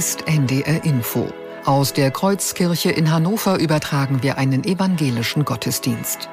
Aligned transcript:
Ist 0.00 0.26
NDR 0.26 0.82
Info. 0.86 1.28
Aus 1.66 1.92
der 1.92 2.10
Kreuzkirche 2.10 2.90
in 2.90 3.12
Hannover 3.12 3.58
übertragen 3.58 4.22
wir 4.22 4.38
einen 4.38 4.64
evangelischen 4.64 5.44
Gottesdienst. 5.44 6.30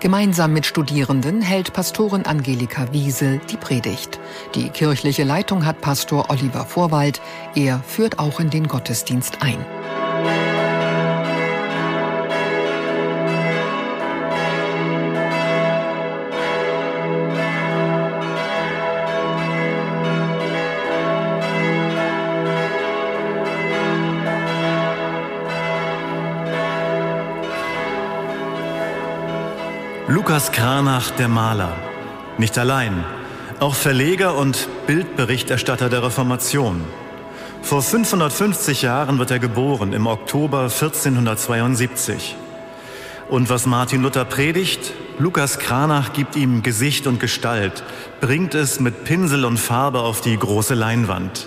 Gemeinsam 0.00 0.54
mit 0.54 0.64
Studierenden 0.64 1.42
hält 1.42 1.74
Pastorin 1.74 2.24
Angelika 2.24 2.90
Wiesel 2.90 3.38
die 3.50 3.58
Predigt. 3.58 4.18
Die 4.54 4.70
kirchliche 4.70 5.24
Leitung 5.24 5.66
hat 5.66 5.82
Pastor 5.82 6.30
Oliver 6.30 6.64
Vorwald. 6.64 7.20
Er 7.54 7.82
führt 7.86 8.18
auch 8.18 8.40
in 8.40 8.48
den 8.48 8.66
Gottesdienst 8.66 9.42
ein. 9.42 9.58
Lukas 30.32 30.50
Kranach, 30.50 31.10
der 31.10 31.28
Maler. 31.28 31.76
Nicht 32.38 32.56
allein, 32.56 33.04
auch 33.60 33.74
Verleger 33.74 34.34
und 34.34 34.66
Bildberichterstatter 34.86 35.90
der 35.90 36.02
Reformation. 36.04 36.80
Vor 37.60 37.82
550 37.82 38.80
Jahren 38.80 39.18
wird 39.18 39.30
er 39.30 39.38
geboren, 39.40 39.92
im 39.92 40.06
Oktober 40.06 40.62
1472. 40.62 42.34
Und 43.28 43.50
was 43.50 43.66
Martin 43.66 44.00
Luther 44.00 44.24
predigt, 44.24 44.94
Lukas 45.18 45.58
Kranach 45.58 46.14
gibt 46.14 46.34
ihm 46.34 46.62
Gesicht 46.62 47.06
und 47.06 47.20
Gestalt, 47.20 47.84
bringt 48.22 48.54
es 48.54 48.80
mit 48.80 49.04
Pinsel 49.04 49.44
und 49.44 49.58
Farbe 49.58 50.00
auf 50.00 50.22
die 50.22 50.38
große 50.38 50.72
Leinwand. 50.72 51.46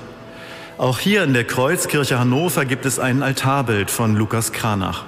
Auch 0.77 0.99
hier 0.99 1.23
in 1.23 1.33
der 1.33 1.45
Kreuzkirche 1.45 2.20
Hannover 2.20 2.66
gibt 2.66 2.86
es 2.86 2.99
ein 2.99 3.23
Altarbild 3.23 3.89
von 3.89 4.16
Lukas 4.16 4.52
Kranach. 4.52 5.05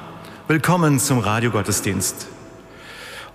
Willkommen 0.47 0.97
zum 0.97 1.19
Radiogottesdienst. 1.19 2.29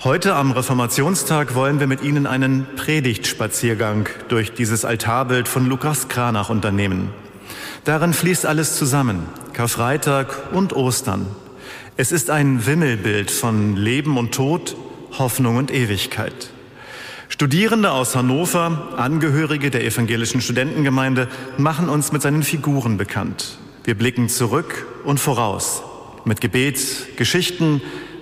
Heute 0.05 0.35
am 0.35 0.51
Reformationstag 0.51 1.55
wollen 1.55 1.79
wir 1.79 1.87
mit 1.87 2.03
Ihnen 2.03 2.27
einen 2.27 2.67
Predigtspaziergang 2.75 4.09
durch 4.27 4.53
dieses 4.53 4.85
Altarbild 4.85 5.47
von 5.47 5.65
Lukas 5.69 6.09
Kranach 6.09 6.51
unternehmen. 6.51 7.11
Darin 7.85 8.13
fließt 8.13 8.45
alles 8.45 8.75
zusammen, 8.77 9.29
Karfreitag 9.53 10.53
und 10.53 10.73
Ostern. 10.73 11.29
Es 11.97 12.11
ist 12.11 12.31
ein 12.31 12.67
Wimmelbild 12.67 13.31
von 13.31 13.77
Leben 13.77 14.19
und 14.19 14.35
Tod, 14.35 14.75
Hoffnung 15.19 15.55
und 15.55 15.73
Ewigkeit. 15.73 16.51
Studierende 17.29 17.93
aus 17.93 18.17
Hannover, 18.17 18.95
Angehörige 18.97 19.71
der 19.71 19.85
evangelischen 19.85 20.41
Studentengemeinde, 20.41 21.29
machen 21.59 21.89
uns 21.89 22.11
mit 22.11 22.23
seinen 22.23 22.43
Figuren 22.43 22.97
bekannt. 22.97 23.57
Wir 23.85 23.95
blicken 23.95 24.29
zurück 24.29 24.85
und 25.05 25.21
voraus 25.21 25.85
mit 26.25 26.41
Gebet, 26.41 27.17
Geschichten, 27.17 27.81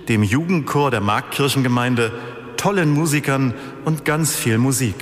dem 0.08 0.22
Jugendchor 0.22 0.90
der 0.90 1.00
Marktkirchengemeinde, 1.00 2.12
tollen 2.56 2.92
Musikern 2.92 3.54
und 3.84 4.04
ganz 4.04 4.34
viel 4.34 4.58
Musik. 4.58 4.96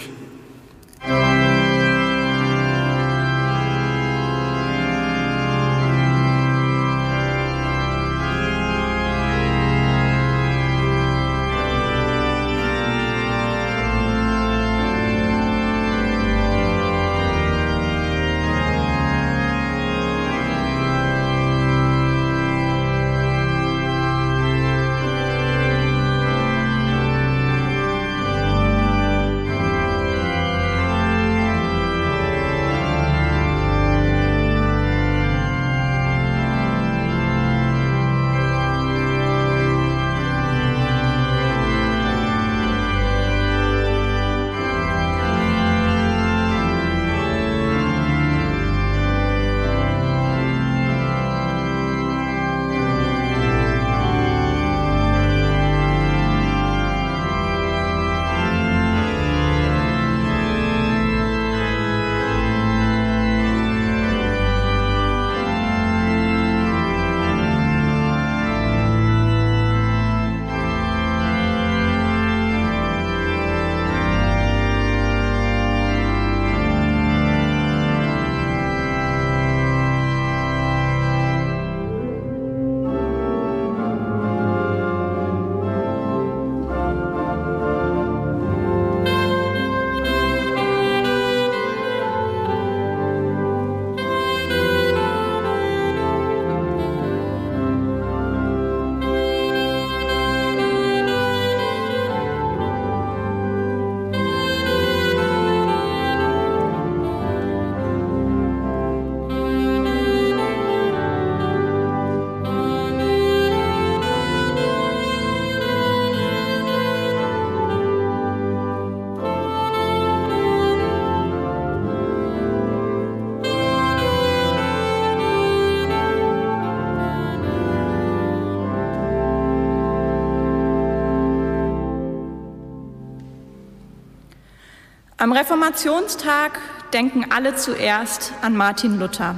Am 135.28 135.32
Reformationstag 135.32 136.58
denken 136.94 137.26
alle 137.28 137.54
zuerst 137.54 138.32
an 138.40 138.56
Martin 138.56 138.98
Luther. 138.98 139.34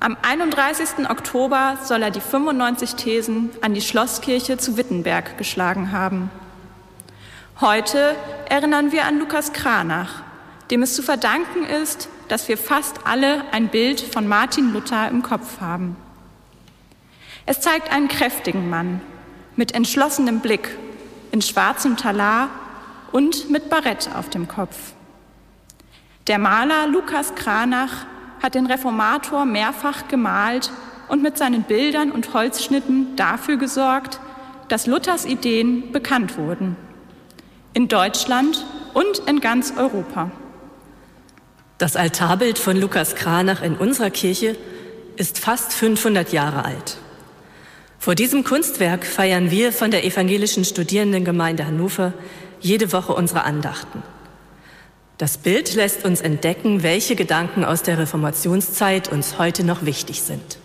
Am 0.00 0.16
31. 0.22 1.10
Oktober 1.10 1.76
soll 1.84 2.02
er 2.02 2.10
die 2.10 2.22
95 2.22 2.94
Thesen 2.94 3.50
an 3.60 3.74
die 3.74 3.82
Schlosskirche 3.82 4.56
zu 4.56 4.78
Wittenberg 4.78 5.36
geschlagen 5.36 5.92
haben. 5.92 6.30
Heute 7.60 8.16
erinnern 8.48 8.90
wir 8.90 9.04
an 9.04 9.18
Lukas 9.18 9.52
Kranach, 9.52 10.22
dem 10.70 10.80
es 10.80 10.94
zu 10.94 11.02
verdanken 11.02 11.66
ist, 11.66 12.08
dass 12.28 12.48
wir 12.48 12.56
fast 12.56 13.00
alle 13.04 13.44
ein 13.52 13.68
Bild 13.68 14.00
von 14.00 14.26
Martin 14.26 14.72
Luther 14.72 15.10
im 15.10 15.22
Kopf 15.22 15.60
haben. 15.60 15.94
Es 17.44 17.60
zeigt 17.60 17.92
einen 17.92 18.08
kräftigen 18.08 18.70
Mann 18.70 19.02
mit 19.56 19.74
entschlossenem 19.74 20.40
Blick, 20.40 20.70
in 21.32 21.42
schwarzem 21.42 21.98
Talar 21.98 22.48
und 23.12 23.50
mit 23.50 23.68
Barett 23.68 24.10
auf 24.14 24.30
dem 24.30 24.48
Kopf. 24.48 24.95
Der 26.26 26.40
Maler 26.40 26.88
Lukas 26.88 27.36
Kranach 27.36 28.04
hat 28.42 28.56
den 28.56 28.66
Reformator 28.66 29.44
mehrfach 29.44 30.08
gemalt 30.08 30.72
und 31.06 31.22
mit 31.22 31.38
seinen 31.38 31.62
Bildern 31.62 32.10
und 32.10 32.34
Holzschnitten 32.34 33.14
dafür 33.14 33.58
gesorgt, 33.58 34.18
dass 34.66 34.88
Luthers 34.88 35.24
Ideen 35.24 35.92
bekannt 35.92 36.36
wurden. 36.36 36.76
In 37.74 37.86
Deutschland 37.86 38.66
und 38.92 39.18
in 39.28 39.38
ganz 39.38 39.74
Europa. 39.76 40.32
Das 41.78 41.94
Altarbild 41.94 42.58
von 42.58 42.76
Lukas 42.76 43.14
Kranach 43.14 43.62
in 43.62 43.76
unserer 43.76 44.10
Kirche 44.10 44.56
ist 45.14 45.38
fast 45.38 45.74
500 45.74 46.32
Jahre 46.32 46.64
alt. 46.64 46.98
Vor 48.00 48.16
diesem 48.16 48.42
Kunstwerk 48.42 49.06
feiern 49.06 49.52
wir 49.52 49.72
von 49.72 49.92
der 49.92 50.04
evangelischen 50.04 50.64
Studierendengemeinde 50.64 51.66
Hannover 51.66 52.14
jede 52.60 52.92
Woche 52.92 53.14
unsere 53.14 53.44
Andachten. 53.44 54.02
Das 55.18 55.38
Bild 55.38 55.74
lässt 55.74 56.04
uns 56.04 56.20
entdecken, 56.20 56.82
welche 56.82 57.16
Gedanken 57.16 57.64
aus 57.64 57.82
der 57.82 57.98
Reformationszeit 57.98 59.08
uns 59.10 59.38
heute 59.38 59.64
noch 59.64 59.86
wichtig 59.86 60.20
sind. 60.20 60.58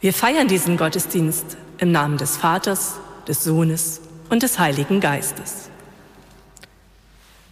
Wir 0.00 0.14
feiern 0.14 0.48
diesen 0.48 0.78
Gottesdienst 0.78 1.58
im 1.76 1.92
Namen 1.92 2.16
des 2.16 2.38
Vaters, 2.38 2.94
des 3.28 3.44
Sohnes 3.44 4.00
und 4.30 4.42
des 4.42 4.58
Heiligen 4.58 5.00
Geistes. 5.00 5.68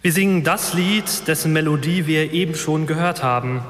Wir 0.01 0.13
singen 0.13 0.43
das 0.43 0.73
Lied, 0.73 1.29
dessen 1.29 1.53
Melodie 1.53 2.07
wir 2.07 2.33
eben 2.33 2.55
schon 2.55 2.87
gehört 2.87 3.23
haben. 3.23 3.63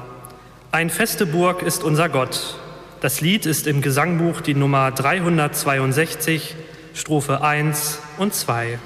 Ein 0.71 0.89
feste 0.89 1.25
Burg 1.25 1.63
ist 1.63 1.83
unser 1.83 2.07
Gott. 2.07 2.57
Das 3.01 3.19
Lied 3.19 3.45
ist 3.45 3.67
im 3.67 3.81
Gesangbuch 3.81 4.39
die 4.39 4.55
Nummer 4.55 4.91
362, 4.91 6.55
Strophe 6.93 7.41
1 7.41 7.99
und 8.17 8.33
2. 8.33 8.79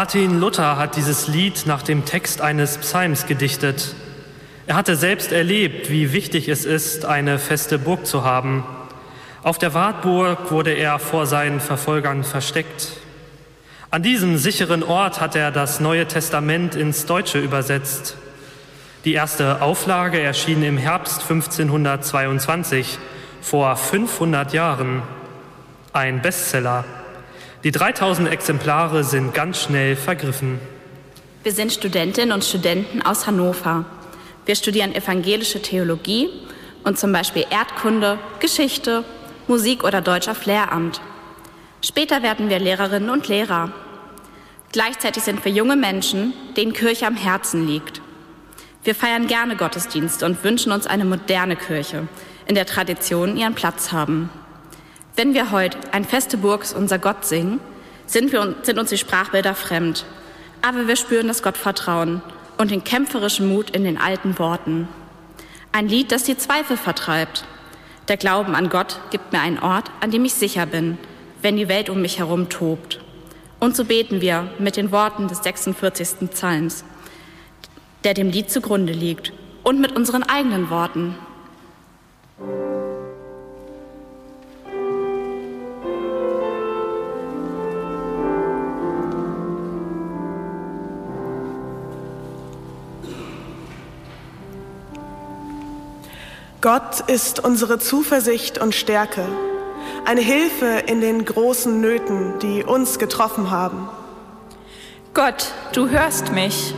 Martin 0.00 0.40
Luther 0.40 0.78
hat 0.78 0.96
dieses 0.96 1.28
Lied 1.28 1.66
nach 1.66 1.82
dem 1.82 2.06
Text 2.06 2.40
eines 2.40 2.78
Psalms 2.78 3.26
gedichtet. 3.26 3.94
Er 4.66 4.74
hatte 4.74 4.96
selbst 4.96 5.30
erlebt, 5.30 5.90
wie 5.90 6.14
wichtig 6.14 6.48
es 6.48 6.64
ist, 6.64 7.04
eine 7.04 7.38
feste 7.38 7.78
Burg 7.78 8.06
zu 8.06 8.24
haben. 8.24 8.64
Auf 9.42 9.58
der 9.58 9.74
Wartburg 9.74 10.50
wurde 10.50 10.70
er 10.72 10.98
vor 10.98 11.26
seinen 11.26 11.60
Verfolgern 11.60 12.24
versteckt. 12.24 12.92
An 13.90 14.02
diesem 14.02 14.38
sicheren 14.38 14.82
Ort 14.82 15.20
hat 15.20 15.36
er 15.36 15.50
das 15.50 15.80
Neue 15.80 16.06
Testament 16.06 16.76
ins 16.76 17.04
Deutsche 17.04 17.38
übersetzt. 17.38 18.16
Die 19.04 19.12
erste 19.12 19.60
Auflage 19.60 20.18
erschien 20.18 20.62
im 20.62 20.78
Herbst 20.78 21.20
1522, 21.28 22.98
vor 23.42 23.76
500 23.76 24.54
Jahren. 24.54 25.02
Ein 25.92 26.22
Bestseller. 26.22 26.86
Die 27.62 27.72
3000 27.72 28.26
Exemplare 28.30 29.04
sind 29.04 29.34
ganz 29.34 29.60
schnell 29.60 29.94
vergriffen. 29.94 30.58
Wir 31.42 31.52
sind 31.52 31.70
Studentinnen 31.70 32.32
und 32.32 32.42
Studenten 32.42 33.02
aus 33.02 33.26
Hannover. 33.26 33.84
Wir 34.46 34.56
studieren 34.56 34.94
evangelische 34.94 35.60
Theologie 35.60 36.30
und 36.84 36.98
zum 36.98 37.12
Beispiel 37.12 37.44
Erdkunde, 37.50 38.18
Geschichte, 38.40 39.04
Musik 39.46 39.84
oder 39.84 40.00
Deutsch 40.00 40.28
auf 40.28 40.46
Lehramt. 40.46 41.02
Später 41.82 42.22
werden 42.22 42.48
wir 42.48 42.58
Lehrerinnen 42.58 43.10
und 43.10 43.28
Lehrer. 43.28 43.72
Gleichzeitig 44.72 45.22
sind 45.22 45.44
wir 45.44 45.52
junge 45.52 45.76
Menschen, 45.76 46.32
denen 46.56 46.72
Kirche 46.72 47.06
am 47.06 47.16
Herzen 47.16 47.66
liegt. 47.66 48.00
Wir 48.84 48.94
feiern 48.94 49.26
gerne 49.26 49.56
Gottesdienste 49.56 50.24
und 50.24 50.42
wünschen 50.44 50.72
uns 50.72 50.86
eine 50.86 51.04
moderne 51.04 51.56
Kirche, 51.56 52.08
in 52.46 52.54
der 52.54 52.64
Traditionen 52.64 53.36
ihren 53.36 53.54
Platz 53.54 53.92
haben. 53.92 54.30
Wenn 55.20 55.34
wir 55.34 55.50
heute 55.50 55.76
ein 55.92 56.06
feste 56.06 56.38
Burg 56.38 56.62
ist 56.62 56.74
unser 56.74 56.98
Gott 56.98 57.26
singen, 57.26 57.60
sind, 58.06 58.32
wir, 58.32 58.56
sind 58.62 58.78
uns 58.78 58.88
die 58.88 58.96
Sprachbilder 58.96 59.54
fremd. 59.54 60.06
Aber 60.62 60.88
wir 60.88 60.96
spüren 60.96 61.28
das 61.28 61.42
Gottvertrauen 61.42 62.22
und 62.56 62.70
den 62.70 62.84
kämpferischen 62.84 63.46
Mut 63.46 63.68
in 63.68 63.84
den 63.84 63.98
alten 63.98 64.38
Worten. 64.38 64.88
Ein 65.72 65.88
Lied, 65.88 66.10
das 66.10 66.22
die 66.22 66.38
Zweifel 66.38 66.78
vertreibt. 66.78 67.44
Der 68.08 68.16
Glauben 68.16 68.54
an 68.54 68.70
Gott 68.70 68.98
gibt 69.10 69.30
mir 69.30 69.40
einen 69.40 69.58
Ort, 69.58 69.90
an 70.00 70.10
dem 70.10 70.24
ich 70.24 70.32
sicher 70.32 70.64
bin, 70.64 70.96
wenn 71.42 71.58
die 71.58 71.68
Welt 71.68 71.90
um 71.90 72.00
mich 72.00 72.18
herum 72.18 72.48
tobt. 72.48 72.98
Und 73.58 73.76
so 73.76 73.84
beten 73.84 74.22
wir 74.22 74.48
mit 74.58 74.78
den 74.78 74.90
Worten 74.90 75.28
des 75.28 75.42
46. 75.42 76.30
Psalms, 76.30 76.82
der 78.04 78.14
dem 78.14 78.30
Lied 78.30 78.50
zugrunde 78.50 78.94
liegt, 78.94 79.34
und 79.64 79.82
mit 79.82 79.94
unseren 79.94 80.22
eigenen 80.22 80.70
Worten. 80.70 81.14
Gott 96.60 97.00
ist 97.06 97.42
unsere 97.42 97.78
Zuversicht 97.78 98.58
und 98.58 98.74
Stärke, 98.74 99.24
eine 100.04 100.20
Hilfe 100.20 100.82
in 100.86 101.00
den 101.00 101.24
großen 101.24 101.80
Nöten, 101.80 102.38
die 102.40 102.64
uns 102.64 102.98
getroffen 102.98 103.50
haben. 103.50 103.88
Gott, 105.14 105.52
du 105.72 105.88
hörst 105.88 106.32
mich, 106.32 106.74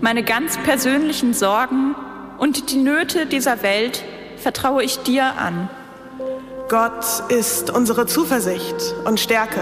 meine 0.00 0.22
ganz 0.22 0.56
persönlichen 0.56 1.34
Sorgen 1.34 1.94
und 2.38 2.72
die 2.72 2.78
Nöte 2.78 3.26
dieser 3.26 3.62
Welt 3.62 4.02
vertraue 4.38 4.82
ich 4.82 5.00
dir 5.00 5.34
an. 5.36 5.68
Gott 6.70 7.04
ist 7.28 7.68
unsere 7.68 8.06
Zuversicht 8.06 8.94
und 9.04 9.20
Stärke. 9.20 9.60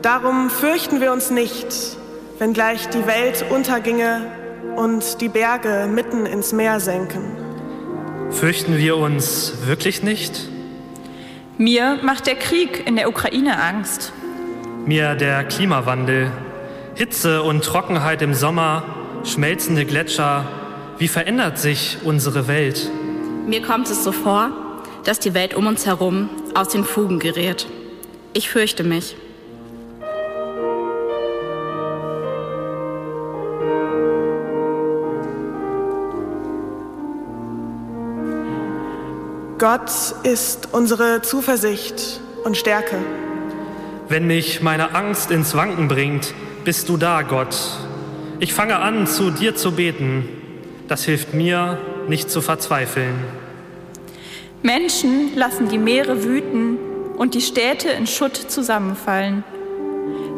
Darum 0.00 0.48
fürchten 0.48 1.00
wir 1.00 1.10
uns 1.10 1.30
nicht, 1.30 1.66
wenngleich 2.38 2.88
die 2.88 3.04
Welt 3.08 3.44
unterginge 3.50 4.30
und 4.76 5.20
die 5.20 5.28
Berge 5.28 5.88
mitten 5.92 6.24
ins 6.24 6.52
Meer 6.52 6.78
senken. 6.78 7.39
Fürchten 8.30 8.78
wir 8.78 8.96
uns 8.96 9.52
wirklich 9.66 10.02
nicht? 10.02 10.48
Mir 11.58 11.98
macht 12.02 12.26
der 12.26 12.36
Krieg 12.36 12.86
in 12.86 12.96
der 12.96 13.08
Ukraine 13.08 13.60
Angst. 13.60 14.12
Mir 14.86 15.14
der 15.14 15.44
Klimawandel, 15.44 16.30
Hitze 16.94 17.42
und 17.42 17.64
Trockenheit 17.64 18.22
im 18.22 18.32
Sommer 18.34 18.84
schmelzende 19.24 19.84
Gletscher, 19.84 20.46
wie 20.98 21.08
verändert 21.08 21.58
sich 21.58 21.98
unsere 22.04 22.48
Welt? 22.48 22.90
Mir 23.46 23.62
kommt 23.62 23.90
es 23.90 24.04
so 24.04 24.12
vor, 24.12 24.50
dass 25.04 25.18
die 25.18 25.34
Welt 25.34 25.54
um 25.54 25.66
uns 25.66 25.84
herum 25.86 26.30
aus 26.54 26.68
den 26.68 26.84
Fugen 26.84 27.18
gerät. 27.18 27.66
Ich 28.32 28.48
fürchte 28.48 28.84
mich. 28.84 29.16
Gott 39.60 39.90
ist 40.22 40.70
unsere 40.72 41.20
Zuversicht 41.20 42.18
und 42.44 42.56
Stärke. 42.56 42.96
Wenn 44.08 44.26
mich 44.26 44.62
meine 44.62 44.94
Angst 44.94 45.30
ins 45.30 45.54
Wanken 45.54 45.86
bringt, 45.86 46.32
bist 46.64 46.88
du 46.88 46.96
da, 46.96 47.20
Gott. 47.20 47.54
Ich 48.38 48.54
fange 48.54 48.78
an, 48.78 49.06
zu 49.06 49.30
dir 49.30 49.54
zu 49.54 49.72
beten. 49.72 50.26
Das 50.88 51.04
hilft 51.04 51.34
mir, 51.34 51.76
nicht 52.08 52.30
zu 52.30 52.40
verzweifeln. 52.40 53.12
Menschen 54.62 55.36
lassen 55.36 55.68
die 55.68 55.76
Meere 55.76 56.24
wüten 56.24 56.78
und 57.18 57.34
die 57.34 57.42
Städte 57.42 57.90
in 57.90 58.06
Schutt 58.06 58.36
zusammenfallen. 58.36 59.44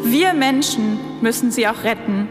Wir 0.00 0.34
Menschen 0.34 0.98
müssen 1.20 1.52
sie 1.52 1.68
auch 1.68 1.84
retten. 1.84 2.26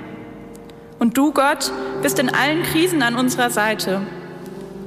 Und 1.00 1.18
du, 1.18 1.32
Gott, 1.32 1.72
bist 2.02 2.20
in 2.20 2.28
allen 2.28 2.64
Krisen 2.64 3.02
an 3.02 3.16
unserer 3.16 3.50
Seite. 3.50 4.02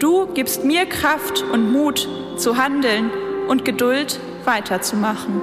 Du 0.04 0.26
gibst 0.26 0.66
mir 0.66 0.84
Kraft 0.84 1.42
und 1.50 1.72
Mut 1.72 2.06
zu 2.36 2.58
handeln 2.58 3.10
und 3.48 3.64
Geduld 3.64 4.20
weiterzumachen. 4.44 5.40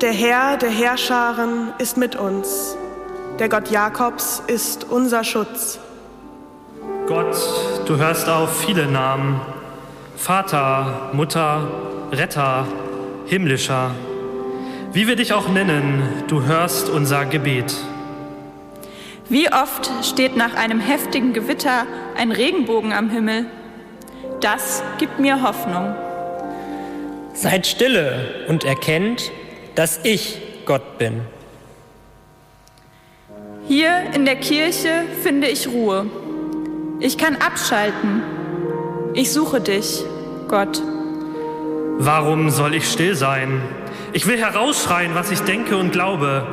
Der 0.00 0.12
Herr 0.12 0.56
der 0.56 0.70
Herrscharen 0.70 1.74
ist 1.76 1.98
mit 1.98 2.16
uns. 2.16 2.78
Der 3.38 3.50
Gott 3.50 3.70
Jakobs 3.70 4.42
ist 4.46 4.84
unser 4.84 5.22
Schutz. 5.22 5.78
Gott, 7.06 7.36
du 7.84 7.98
hörst 7.98 8.26
auf 8.26 8.58
viele 8.62 8.86
Namen. 8.86 9.38
Vater, 10.16 11.10
Mutter, 11.12 11.68
Retter, 12.10 12.66
Himmlischer. 13.26 13.90
Wie 14.94 15.06
wir 15.06 15.16
dich 15.16 15.34
auch 15.34 15.50
nennen, 15.50 16.24
du 16.26 16.44
hörst 16.44 16.88
unser 16.88 17.26
Gebet. 17.26 17.74
Wie 19.28 19.52
oft 19.52 19.90
steht 20.04 20.36
nach 20.36 20.54
einem 20.54 20.80
heftigen 20.80 21.32
Gewitter 21.32 21.86
ein 22.16 22.32
Regenbogen 22.32 22.92
am 22.92 23.08
Himmel? 23.08 23.46
Das 24.40 24.82
gibt 24.98 25.20
mir 25.20 25.42
Hoffnung. 25.42 25.94
Seid 27.32 27.66
stille 27.66 28.46
und 28.48 28.64
erkennt, 28.64 29.30
dass 29.74 30.00
ich 30.04 30.38
Gott 30.66 30.98
bin. 30.98 31.22
Hier 33.68 34.02
in 34.12 34.24
der 34.24 34.36
Kirche 34.36 35.04
finde 35.22 35.46
ich 35.46 35.68
Ruhe. 35.68 36.06
Ich 37.00 37.16
kann 37.16 37.36
abschalten. 37.36 38.22
Ich 39.14 39.32
suche 39.32 39.60
dich, 39.60 40.04
Gott. 40.48 40.82
Warum 41.98 42.50
soll 42.50 42.74
ich 42.74 42.90
still 42.90 43.14
sein? 43.14 43.62
Ich 44.12 44.26
will 44.26 44.36
herausschreien, 44.36 45.14
was 45.14 45.30
ich 45.30 45.40
denke 45.40 45.76
und 45.76 45.92
glaube. 45.92 46.46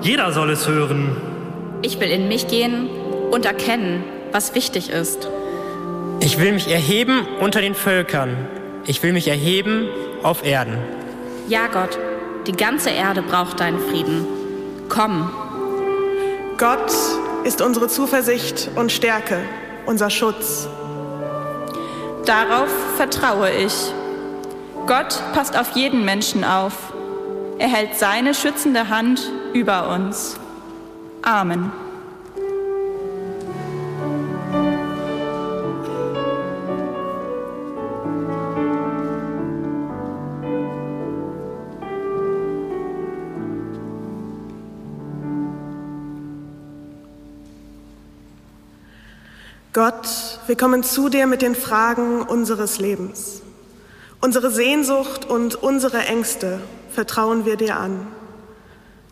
Jeder 0.00 0.32
soll 0.32 0.50
es 0.50 0.66
hören. 0.66 1.16
Ich 1.84 2.00
will 2.00 2.10
in 2.10 2.28
mich 2.28 2.48
gehen 2.48 2.88
und 3.30 3.44
erkennen, 3.44 4.04
was 4.32 4.54
wichtig 4.54 4.88
ist. 4.88 5.28
Ich 6.20 6.38
will 6.38 6.52
mich 6.52 6.66
erheben 6.66 7.26
unter 7.40 7.60
den 7.60 7.74
Völkern. 7.74 8.48
Ich 8.86 9.02
will 9.02 9.12
mich 9.12 9.28
erheben 9.28 9.90
auf 10.22 10.46
Erden. 10.46 10.78
Ja, 11.46 11.66
Gott, 11.66 11.98
die 12.46 12.52
ganze 12.52 12.88
Erde 12.88 13.20
braucht 13.20 13.60
deinen 13.60 13.78
Frieden. 13.78 14.26
Komm. 14.88 15.30
Gott 16.56 16.90
ist 17.44 17.60
unsere 17.60 17.88
Zuversicht 17.88 18.70
und 18.76 18.90
Stärke, 18.90 19.42
unser 19.84 20.08
Schutz. 20.08 20.66
Darauf 22.24 22.70
vertraue 22.96 23.50
ich. 23.50 23.74
Gott 24.86 25.20
passt 25.34 25.54
auf 25.54 25.76
jeden 25.76 26.06
Menschen 26.06 26.44
auf. 26.44 26.94
Er 27.58 27.68
hält 27.68 27.98
seine 27.98 28.32
schützende 28.32 28.88
Hand 28.88 29.30
über 29.52 29.90
uns. 29.90 30.40
Amen. 31.24 31.72
Gott, 49.72 50.06
wir 50.46 50.56
kommen 50.56 50.82
zu 50.82 51.08
dir 51.08 51.26
mit 51.26 51.40
den 51.40 51.54
Fragen 51.54 52.20
unseres 52.20 52.78
Lebens. 52.78 53.40
Unsere 54.20 54.50
Sehnsucht 54.50 55.24
und 55.24 55.54
unsere 55.54 56.04
Ängste 56.04 56.60
vertrauen 56.90 57.46
wir 57.46 57.56
dir 57.56 57.78
an. 57.78 58.06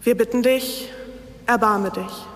Wir 0.02 0.14
bitten 0.14 0.42
dich, 0.42 0.90
erbarme 1.46 1.90
dich. 1.90 2.31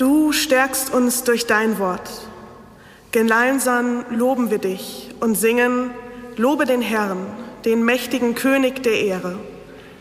Du 0.00 0.32
stärkst 0.32 0.94
uns 0.94 1.24
durch 1.24 1.46
dein 1.46 1.78
Wort. 1.78 2.08
Gemeinsam 3.12 4.06
loben 4.08 4.50
wir 4.50 4.56
dich 4.56 5.10
und 5.20 5.34
singen, 5.34 5.90
lobe 6.38 6.64
den 6.64 6.80
Herrn, 6.80 7.18
den 7.66 7.84
mächtigen 7.84 8.34
König 8.34 8.82
der 8.82 8.98
Ehre. 8.98 9.38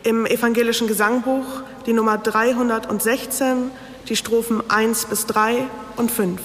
Im 0.04 0.26
evangelischen 0.26 0.88
Gesangbuch 0.88 1.64
die 1.86 1.92
Nummer 1.92 2.18
316, 2.18 3.72
die 4.08 4.16
Strophen 4.16 4.64
1 4.70 5.08
bis 5.08 5.26
3 5.26 5.66
und 5.98 6.10
5. 6.10 6.40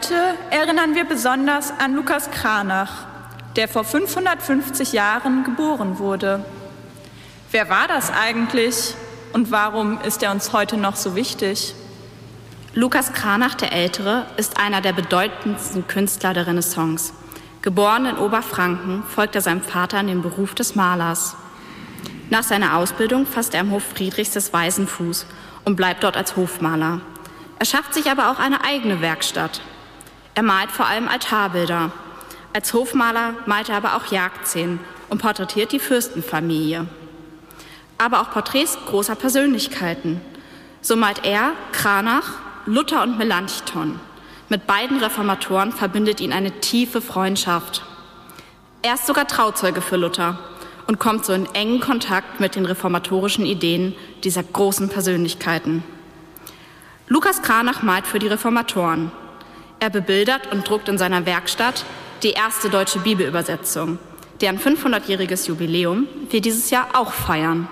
Heute 0.00 0.34
erinnern 0.48 0.94
wir 0.94 1.04
besonders 1.04 1.74
an 1.78 1.94
Lukas 1.94 2.30
Kranach, 2.30 3.04
der 3.56 3.68
vor 3.68 3.84
550 3.84 4.94
Jahren 4.94 5.44
geboren 5.44 5.98
wurde. 5.98 6.42
Wer 7.50 7.68
war 7.68 7.86
das 7.86 8.10
eigentlich 8.10 8.94
und 9.34 9.50
warum 9.50 10.00
ist 10.00 10.22
er 10.22 10.30
uns 10.30 10.54
heute 10.54 10.78
noch 10.78 10.96
so 10.96 11.16
wichtig? 11.16 11.74
Lukas 12.72 13.12
Kranach 13.12 13.54
der 13.56 13.72
Ältere 13.72 14.24
ist 14.38 14.58
einer 14.58 14.80
der 14.80 14.94
bedeutendsten 14.94 15.86
Künstler 15.86 16.32
der 16.32 16.46
Renaissance. 16.46 17.12
Geboren 17.60 18.06
in 18.06 18.16
Oberfranken, 18.16 19.02
folgt 19.02 19.34
er 19.34 19.42
seinem 19.42 19.60
Vater 19.60 20.00
in 20.00 20.06
den 20.06 20.22
Beruf 20.22 20.54
des 20.54 20.74
Malers. 20.74 21.36
Nach 22.30 22.42
seiner 22.42 22.78
Ausbildung 22.78 23.26
fasst 23.26 23.52
er 23.52 23.60
am 23.60 23.70
Hof 23.70 23.82
Friedrichs 23.82 24.30
des 24.30 24.50
Weißen 24.50 24.88
Fuß 24.88 25.26
und 25.66 25.76
bleibt 25.76 26.04
dort 26.04 26.16
als 26.16 26.36
Hofmaler. 26.36 27.02
Er 27.58 27.66
schafft 27.66 27.92
sich 27.92 28.10
aber 28.10 28.30
auch 28.30 28.38
eine 28.38 28.64
eigene 28.64 29.02
Werkstatt. 29.02 29.60
Er 30.34 30.42
malt 30.42 30.70
vor 30.70 30.86
allem 30.86 31.08
Altarbilder. 31.08 31.90
Als 32.52 32.72
Hofmaler 32.72 33.34
malt 33.46 33.68
er 33.68 33.76
aber 33.76 33.96
auch 33.96 34.10
Jagdszenen 34.10 34.80
und 35.08 35.20
porträtiert 35.20 35.72
die 35.72 35.78
Fürstenfamilie. 35.78 36.86
Aber 37.98 38.20
auch 38.20 38.30
Porträts 38.30 38.78
großer 38.86 39.14
Persönlichkeiten. 39.14 40.20
So 40.80 40.96
malt 40.96 41.24
er 41.24 41.52
Kranach, 41.72 42.34
Luther 42.66 43.02
und 43.02 43.18
Melanchthon. 43.18 44.00
Mit 44.48 44.66
beiden 44.66 44.98
Reformatoren 44.98 45.72
verbindet 45.72 46.20
ihn 46.20 46.32
eine 46.32 46.60
tiefe 46.60 47.00
Freundschaft. 47.00 47.82
Er 48.82 48.94
ist 48.94 49.06
sogar 49.06 49.28
Trauzeuge 49.28 49.80
für 49.80 49.96
Luther 49.96 50.38
und 50.86 50.98
kommt 50.98 51.24
so 51.24 51.32
in 51.32 51.46
engen 51.54 51.80
Kontakt 51.80 52.40
mit 52.40 52.56
den 52.56 52.66
reformatorischen 52.66 53.46
Ideen 53.46 53.94
dieser 54.24 54.42
großen 54.42 54.88
Persönlichkeiten. 54.88 55.84
Lukas 57.06 57.42
Kranach 57.42 57.82
malt 57.82 58.06
für 58.06 58.18
die 58.18 58.28
Reformatoren. 58.28 59.12
Er 59.80 59.88
bebildert 59.88 60.52
und 60.52 60.68
druckt 60.68 60.90
in 60.90 60.98
seiner 60.98 61.24
Werkstatt 61.24 61.86
die 62.22 62.32
erste 62.32 62.68
deutsche 62.68 62.98
Bibelübersetzung, 62.98 63.98
deren 64.42 64.58
500-jähriges 64.58 65.48
Jubiläum 65.48 66.06
wir 66.28 66.42
dieses 66.42 66.68
Jahr 66.68 66.88
auch 66.92 67.12
feiern. 67.12 67.66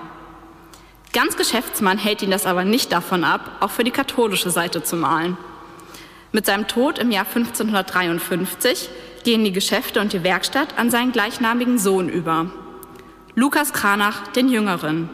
Ganz 1.12 1.36
Geschäftsmann 1.36 1.98
hält 1.98 2.22
ihn 2.22 2.30
das 2.30 2.46
aber 2.46 2.64
nicht 2.64 2.92
davon 2.92 3.24
ab, 3.24 3.50
auch 3.60 3.70
für 3.70 3.84
die 3.84 3.90
katholische 3.90 4.50
Seite 4.50 4.82
zu 4.82 4.96
malen. 4.96 5.36
Mit 6.32 6.46
seinem 6.46 6.66
Tod 6.66 6.98
im 6.98 7.10
Jahr 7.10 7.26
1553 7.26 8.88
gehen 9.24 9.44
die 9.44 9.52
Geschäfte 9.52 10.00
und 10.00 10.14
die 10.14 10.24
Werkstatt 10.24 10.78
an 10.78 10.90
seinen 10.90 11.12
gleichnamigen 11.12 11.78
Sohn 11.78 12.08
über, 12.08 12.50
Lukas 13.34 13.74
Kranach 13.74 14.28
den 14.28 14.48
Jüngeren. 14.48 15.10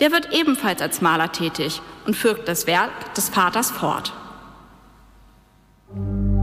Der 0.00 0.10
wird 0.10 0.32
ebenfalls 0.32 0.82
als 0.82 1.00
Maler 1.00 1.30
tätig 1.30 1.80
und 2.06 2.16
führt 2.16 2.48
das 2.48 2.66
Werk 2.66 3.14
des 3.14 3.28
Vaters 3.28 3.70
fort. 3.70 4.12
Thank 5.90 6.32
you. 6.32 6.37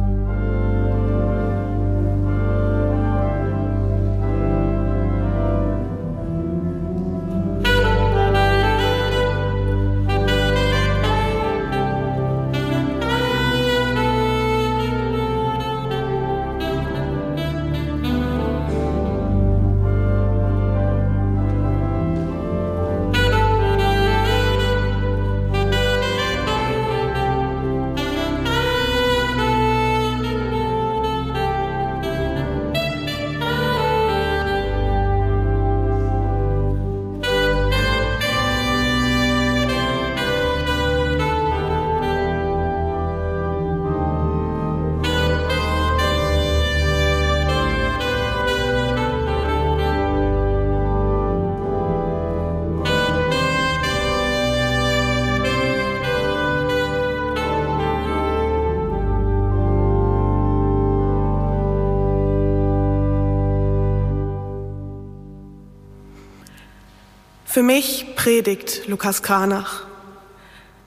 Für 67.55 67.63
mich 67.63 68.17
predigt 68.17 68.85
Lukas 68.89 69.23
Kranach. 69.23 69.85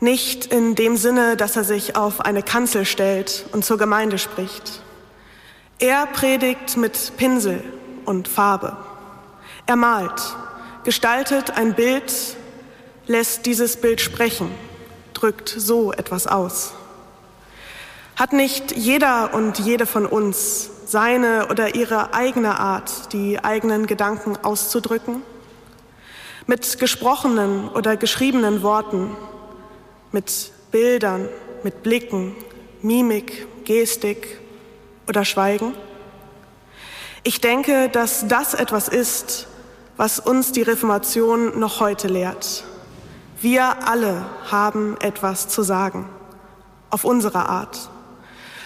Nicht 0.00 0.44
in 0.44 0.74
dem 0.74 0.98
Sinne, 0.98 1.34
dass 1.34 1.56
er 1.56 1.64
sich 1.64 1.96
auf 1.96 2.20
eine 2.20 2.42
Kanzel 2.42 2.84
stellt 2.84 3.46
und 3.52 3.64
zur 3.64 3.78
Gemeinde 3.78 4.18
spricht. 4.18 4.82
Er 5.78 6.04
predigt 6.04 6.76
mit 6.76 7.16
Pinsel 7.16 7.64
und 8.04 8.28
Farbe. 8.28 8.76
Er 9.64 9.76
malt, 9.76 10.36
gestaltet 10.84 11.52
ein 11.52 11.72
Bild, 11.72 12.12
lässt 13.06 13.46
dieses 13.46 13.78
Bild 13.78 14.02
sprechen, 14.02 14.50
drückt 15.14 15.48
so 15.48 15.92
etwas 15.94 16.26
aus. 16.26 16.74
Hat 18.14 18.34
nicht 18.34 18.76
jeder 18.76 19.32
und 19.32 19.58
jede 19.58 19.86
von 19.86 20.04
uns 20.04 20.68
seine 20.84 21.46
oder 21.48 21.76
ihre 21.76 22.12
eigene 22.12 22.60
Art, 22.60 23.14
die 23.14 23.42
eigenen 23.42 23.86
Gedanken 23.86 24.36
auszudrücken? 24.36 25.22
Mit 26.48 26.78
gesprochenen 26.78 27.68
oder 27.68 27.98
geschriebenen 27.98 28.62
Worten, 28.62 29.14
mit 30.12 30.50
Bildern, 30.70 31.28
mit 31.62 31.82
Blicken, 31.82 32.34
Mimik, 32.80 33.46
Gestik 33.64 34.40
oder 35.06 35.26
Schweigen? 35.26 35.74
Ich 37.22 37.42
denke, 37.42 37.90
dass 37.90 38.26
das 38.28 38.54
etwas 38.54 38.88
ist, 38.88 39.46
was 39.98 40.18
uns 40.18 40.50
die 40.52 40.62
Reformation 40.62 41.60
noch 41.60 41.80
heute 41.80 42.08
lehrt. 42.08 42.64
Wir 43.42 43.86
alle 43.86 44.24
haben 44.50 44.96
etwas 45.00 45.48
zu 45.48 45.62
sagen, 45.62 46.08
auf 46.88 47.04
unsere 47.04 47.46
Art, 47.46 47.90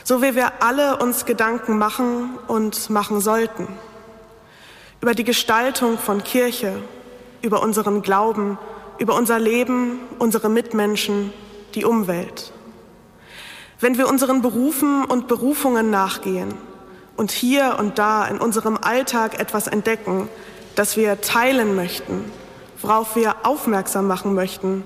so 0.05 0.23
wie 0.23 0.37
wir 0.37 0.63
alle 0.63 0.99
uns 0.99 1.25
Gedanken 1.25 1.79
machen 1.79 2.39
und 2.47 2.91
machen 2.91 3.21
sollten 3.21 3.67
über 5.01 5.15
die 5.15 5.25
Gestaltung 5.25 5.99
von 5.99 6.23
Kirche, 6.23 6.75
über 7.43 7.63
unseren 7.63 8.03
Glauben, 8.03 8.59
über 8.99 9.15
unser 9.15 9.39
Leben, 9.39 9.99
unsere 10.19 10.49
Mitmenschen, 10.49 11.33
die 11.75 11.85
Umwelt. 11.85 12.53
Wenn 13.81 13.99
wir 13.99 14.09
unseren 14.09 14.43
Berufen 14.43 15.05
und 15.05 15.27
Berufungen 15.27 15.91
nachgehen 15.91 16.55
und 17.17 17.33
hier 17.33 17.77
und 17.79 17.99
da 17.99 18.25
in 18.27 18.39
unserem 18.39 18.79
Alltag 18.81 19.41
etwas 19.41 19.67
entdecken, 19.67 20.29
das 20.77 20.97
wir 20.97 21.21
teilen 21.21 21.75
möchten, 21.75 22.25
worauf 22.81 23.17
wir 23.17 23.45
aufmerksam 23.45 24.07
machen 24.07 24.35
möchten 24.35 24.85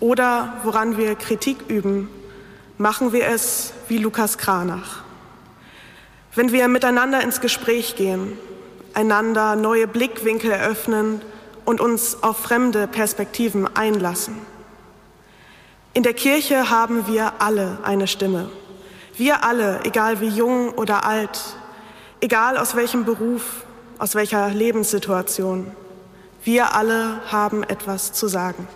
oder 0.00 0.54
woran 0.64 0.96
wir 0.96 1.14
Kritik 1.14 1.58
üben, 1.68 2.08
machen 2.78 3.12
wir 3.12 3.26
es 3.26 3.72
wie 3.88 3.98
Lukas 3.98 4.38
Kranach. 4.38 5.02
Wenn 6.34 6.52
wir 6.52 6.68
miteinander 6.68 7.20
ins 7.22 7.40
Gespräch 7.40 7.96
gehen, 7.96 8.38
einander 8.94 9.56
neue 9.56 9.86
Blickwinkel 9.86 10.50
eröffnen, 10.50 11.20
und 11.68 11.82
uns 11.82 12.22
auf 12.22 12.38
fremde 12.38 12.86
Perspektiven 12.86 13.68
einlassen. 13.76 14.38
In 15.92 16.02
der 16.02 16.14
Kirche 16.14 16.70
haben 16.70 17.06
wir 17.06 17.42
alle 17.42 17.76
eine 17.82 18.06
Stimme. 18.06 18.48
Wir 19.18 19.44
alle, 19.44 19.84
egal 19.84 20.22
wie 20.22 20.28
jung 20.28 20.70
oder 20.70 21.04
alt, 21.04 21.38
egal 22.22 22.56
aus 22.56 22.74
welchem 22.74 23.04
Beruf, 23.04 23.66
aus 23.98 24.14
welcher 24.14 24.48
Lebenssituation, 24.48 25.70
wir 26.42 26.74
alle 26.74 27.20
haben 27.30 27.62
etwas 27.64 28.14
zu 28.14 28.28
sagen. 28.28 28.66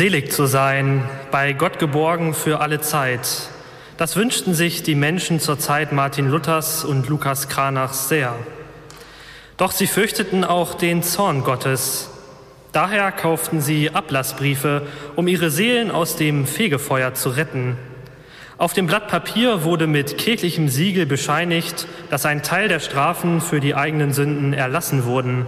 Selig 0.00 0.32
zu 0.32 0.46
sein, 0.46 1.06
bei 1.30 1.52
Gott 1.52 1.78
geborgen 1.78 2.32
für 2.32 2.60
alle 2.60 2.80
Zeit. 2.80 3.50
Das 3.98 4.16
wünschten 4.16 4.54
sich 4.54 4.82
die 4.82 4.94
Menschen 4.94 5.40
zur 5.40 5.58
Zeit 5.58 5.92
Martin 5.92 6.30
Luthers 6.30 6.86
und 6.86 7.06
Lukas 7.10 7.50
Kranachs 7.50 8.08
sehr. 8.08 8.34
Doch 9.58 9.72
sie 9.72 9.86
fürchteten 9.86 10.42
auch 10.42 10.72
den 10.72 11.02
Zorn 11.02 11.44
Gottes. 11.44 12.08
Daher 12.72 13.12
kauften 13.12 13.60
sie 13.60 13.90
Ablassbriefe, 13.90 14.86
um 15.16 15.28
ihre 15.28 15.50
Seelen 15.50 15.90
aus 15.90 16.16
dem 16.16 16.46
Fegefeuer 16.46 17.12
zu 17.12 17.28
retten. 17.28 17.76
Auf 18.56 18.72
dem 18.72 18.86
Blatt 18.86 19.06
Papier 19.06 19.64
wurde 19.64 19.86
mit 19.86 20.16
kirchlichem 20.16 20.70
Siegel 20.70 21.04
bescheinigt, 21.04 21.86
dass 22.08 22.24
ein 22.24 22.42
Teil 22.42 22.68
der 22.68 22.80
Strafen 22.80 23.42
für 23.42 23.60
die 23.60 23.74
eigenen 23.74 24.14
Sünden 24.14 24.54
erlassen 24.54 25.04
wurden. 25.04 25.46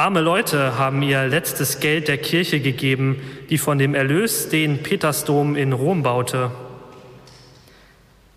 Arme 0.00 0.22
Leute 0.22 0.78
haben 0.78 1.02
ihr 1.02 1.26
letztes 1.26 1.78
Geld 1.78 2.08
der 2.08 2.16
Kirche 2.16 2.60
gegeben, 2.60 3.20
die 3.50 3.58
von 3.58 3.76
dem 3.76 3.94
Erlös 3.94 4.48
den 4.48 4.82
Petersdom 4.82 5.56
in 5.56 5.74
Rom 5.74 6.02
baute. 6.02 6.50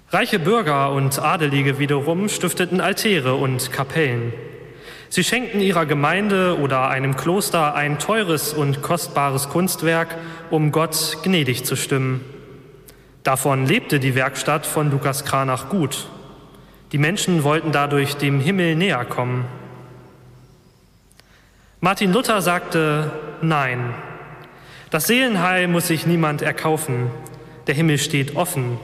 Reiche 0.10 0.40
Bürger 0.40 0.92
und 0.92 1.18
Adelige 1.20 1.80
wiederum 1.80 2.28
stifteten 2.28 2.82
Altäre 2.82 3.36
und 3.36 3.72
Kapellen. 3.72 4.34
Sie 5.08 5.24
schenkten 5.24 5.62
ihrer 5.62 5.86
Gemeinde 5.86 6.60
oder 6.60 6.90
einem 6.90 7.16
Kloster 7.16 7.76
ein 7.76 7.98
teures 7.98 8.52
und 8.52 8.82
kostbares 8.82 9.48
Kunstwerk, 9.48 10.18
um 10.50 10.74
Gott 10.74 11.20
gnädig 11.24 11.64
zu 11.64 11.78
stimmen. 11.78 12.26
Davon 13.24 13.68
lebte 13.68 14.02
die 14.02 14.16
Werkstatt 14.16 14.66
von 14.66 14.92
Lukas 14.92 15.24
Kranach 15.24 15.70
gut. 15.70 16.10
Die 16.92 16.98
Menschen 16.98 17.46
wollten 17.46 17.72
dadurch 17.72 18.18
dem 18.18 18.42
Himmel 18.42 18.76
näher 18.76 19.06
kommen. 19.06 19.46
Martin 21.84 22.14
Luther 22.14 22.42
sagte 22.42 23.12
Nein. 23.42 23.94
Das 24.90 25.08
Seelenheil 25.08 25.68
muss 25.68 25.88
sich 25.88 26.06
niemand 26.06 26.42
erkaufen. 26.42 27.12
Der 27.68 27.76
Himmel 27.76 27.98
steht 27.98 28.38
offen. 28.38 28.80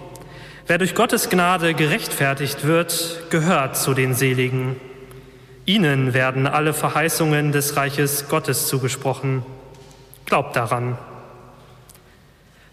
Wer 0.68 0.80
durch 0.80 0.96
Gottes 0.96 1.30
Gnade 1.30 1.74
gerechtfertigt 1.76 2.68
wird, 2.68 3.22
gehört 3.30 3.78
zu 3.78 3.94
den 3.94 4.16
Seligen. 4.16 4.76
Ihnen 5.66 6.14
werden 6.14 6.46
alle 6.46 6.74
Verheißungen 6.74 7.54
des 7.54 7.78
Reiches 7.78 8.28
Gottes 8.28 8.68
zugesprochen. 8.68 9.46
Glaubt 10.26 10.58
daran. 10.58 10.98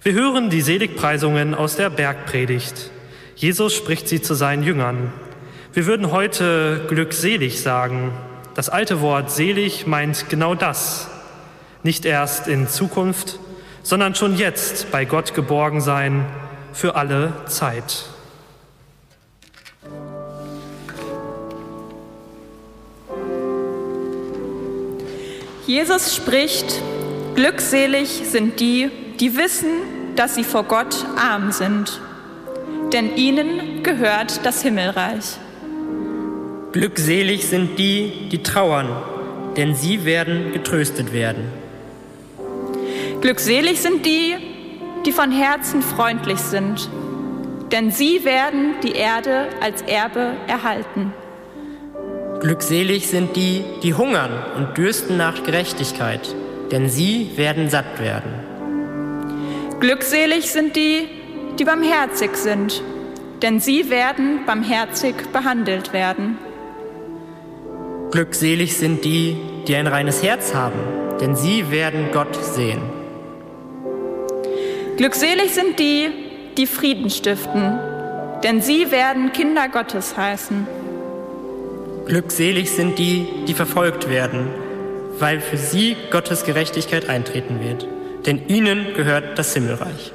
Wir 0.02 0.14
hören 0.14 0.50
die 0.50 0.60
Seligpreisungen 0.60 1.54
aus 1.54 1.76
der 1.76 1.88
Bergpredigt. 1.88 2.90
Jesus 3.36 3.76
spricht 3.76 4.08
sie 4.08 4.20
zu 4.20 4.34
seinen 4.34 4.64
Jüngern. 4.64 5.12
Wir 5.72 5.86
würden 5.86 6.10
heute 6.10 6.84
glückselig 6.88 7.62
sagen. 7.62 8.10
Das 8.56 8.70
alte 8.70 9.02
Wort 9.02 9.30
selig 9.30 9.86
meint 9.86 10.30
genau 10.30 10.54
das. 10.54 11.08
Nicht 11.82 12.06
erst 12.06 12.48
in 12.48 12.68
Zukunft, 12.68 13.38
sondern 13.82 14.14
schon 14.14 14.34
jetzt 14.34 14.90
bei 14.90 15.04
Gott 15.04 15.34
geborgen 15.34 15.82
sein 15.82 16.24
für 16.72 16.94
alle 16.94 17.34
Zeit. 17.48 18.06
Jesus 25.66 26.16
spricht, 26.16 26.80
glückselig 27.34 28.22
sind 28.24 28.58
die, 28.58 28.90
die 29.20 29.36
wissen, 29.36 29.68
dass 30.16 30.34
sie 30.34 30.44
vor 30.44 30.62
Gott 30.62 31.04
arm 31.16 31.52
sind, 31.52 32.00
denn 32.94 33.16
ihnen 33.16 33.82
gehört 33.82 34.46
das 34.46 34.62
Himmelreich. 34.62 35.36
Glückselig 36.76 37.46
sind 37.46 37.78
die, 37.78 38.28
die 38.30 38.42
trauern, 38.42 38.88
denn 39.56 39.74
sie 39.74 40.04
werden 40.04 40.52
getröstet 40.52 41.10
werden. 41.14 41.44
Glückselig 43.22 43.80
sind 43.80 44.04
die, 44.04 44.34
die 45.06 45.12
von 45.12 45.32
Herzen 45.32 45.80
freundlich 45.80 46.36
sind, 46.36 46.90
denn 47.72 47.90
sie 47.90 48.26
werden 48.26 48.74
die 48.82 48.92
Erde 48.92 49.48
als 49.62 49.80
Erbe 49.80 50.34
erhalten. 50.48 51.14
Glückselig 52.40 53.08
sind 53.08 53.36
die, 53.36 53.64
die 53.82 53.94
hungern 53.94 54.38
und 54.58 54.76
dürsten 54.76 55.16
nach 55.16 55.44
Gerechtigkeit, 55.44 56.28
denn 56.72 56.90
sie 56.90 57.30
werden 57.36 57.70
satt 57.70 57.98
werden. 57.98 58.34
Glückselig 59.80 60.50
sind 60.52 60.76
die, 60.76 61.08
die 61.58 61.64
barmherzig 61.64 62.36
sind, 62.36 62.82
denn 63.40 63.60
sie 63.60 63.88
werden 63.88 64.40
barmherzig 64.44 65.14
behandelt 65.32 65.94
werden. 65.94 66.36
Glückselig 68.10 68.76
sind 68.76 69.04
die, 69.04 69.36
die 69.66 69.74
ein 69.74 69.86
reines 69.86 70.22
Herz 70.22 70.54
haben, 70.54 70.78
denn 71.20 71.36
sie 71.36 71.70
werden 71.70 72.08
Gott 72.12 72.36
sehen. 72.36 72.80
Glückselig 74.96 75.52
sind 75.52 75.78
die, 75.78 76.08
die 76.56 76.66
Frieden 76.66 77.10
stiften, 77.10 77.78
denn 78.42 78.62
sie 78.62 78.90
werden 78.90 79.32
Kinder 79.32 79.68
Gottes 79.68 80.16
heißen. 80.16 80.66
Glückselig 82.06 82.70
sind 82.70 82.98
die, 82.98 83.26
die 83.46 83.54
verfolgt 83.54 84.08
werden, 84.08 84.48
weil 85.18 85.40
für 85.40 85.56
sie 85.56 85.96
Gottes 86.10 86.44
Gerechtigkeit 86.44 87.08
eintreten 87.08 87.60
wird 87.60 87.86
denn 88.26 88.48
ihnen 88.48 88.92
gehört 88.94 89.38
das 89.38 89.54
Himmelreich. 89.54 90.12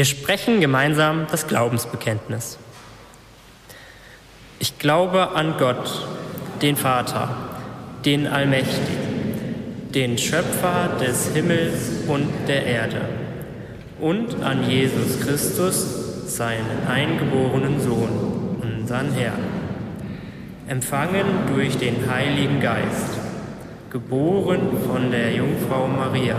Wir 0.00 0.06
sprechen 0.06 0.62
gemeinsam 0.62 1.26
das 1.30 1.46
Glaubensbekenntnis. 1.46 2.56
Ich 4.58 4.78
glaube 4.78 5.32
an 5.32 5.56
Gott, 5.58 6.06
den 6.62 6.76
Vater, 6.76 7.36
den 8.06 8.26
Allmächtigen, 8.26 9.90
den 9.92 10.16
Schöpfer 10.16 10.96
des 10.98 11.34
Himmels 11.34 11.90
und 12.08 12.30
der 12.48 12.64
Erde 12.64 13.02
und 14.00 14.42
an 14.42 14.70
Jesus 14.70 15.20
Christus, 15.20 16.34
seinen 16.34 16.86
eingeborenen 16.88 17.78
Sohn, 17.78 18.56
unseren 18.62 19.12
Herrn, 19.12 19.44
empfangen 20.66 21.26
durch 21.54 21.76
den 21.76 22.10
Heiligen 22.10 22.58
Geist, 22.62 23.18
geboren 23.90 24.78
von 24.86 25.10
der 25.10 25.34
Jungfrau 25.34 25.86
Maria, 25.88 26.38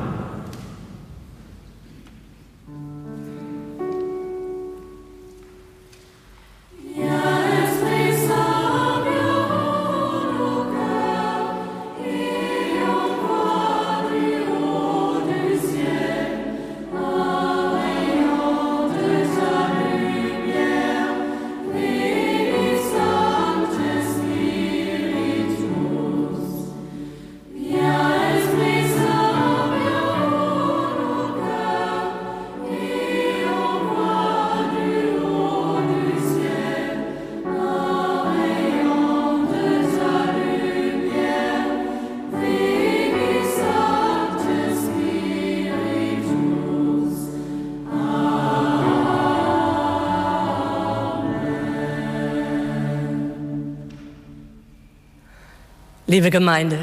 Liebe 56.11 56.29
Gemeinde, 56.29 56.77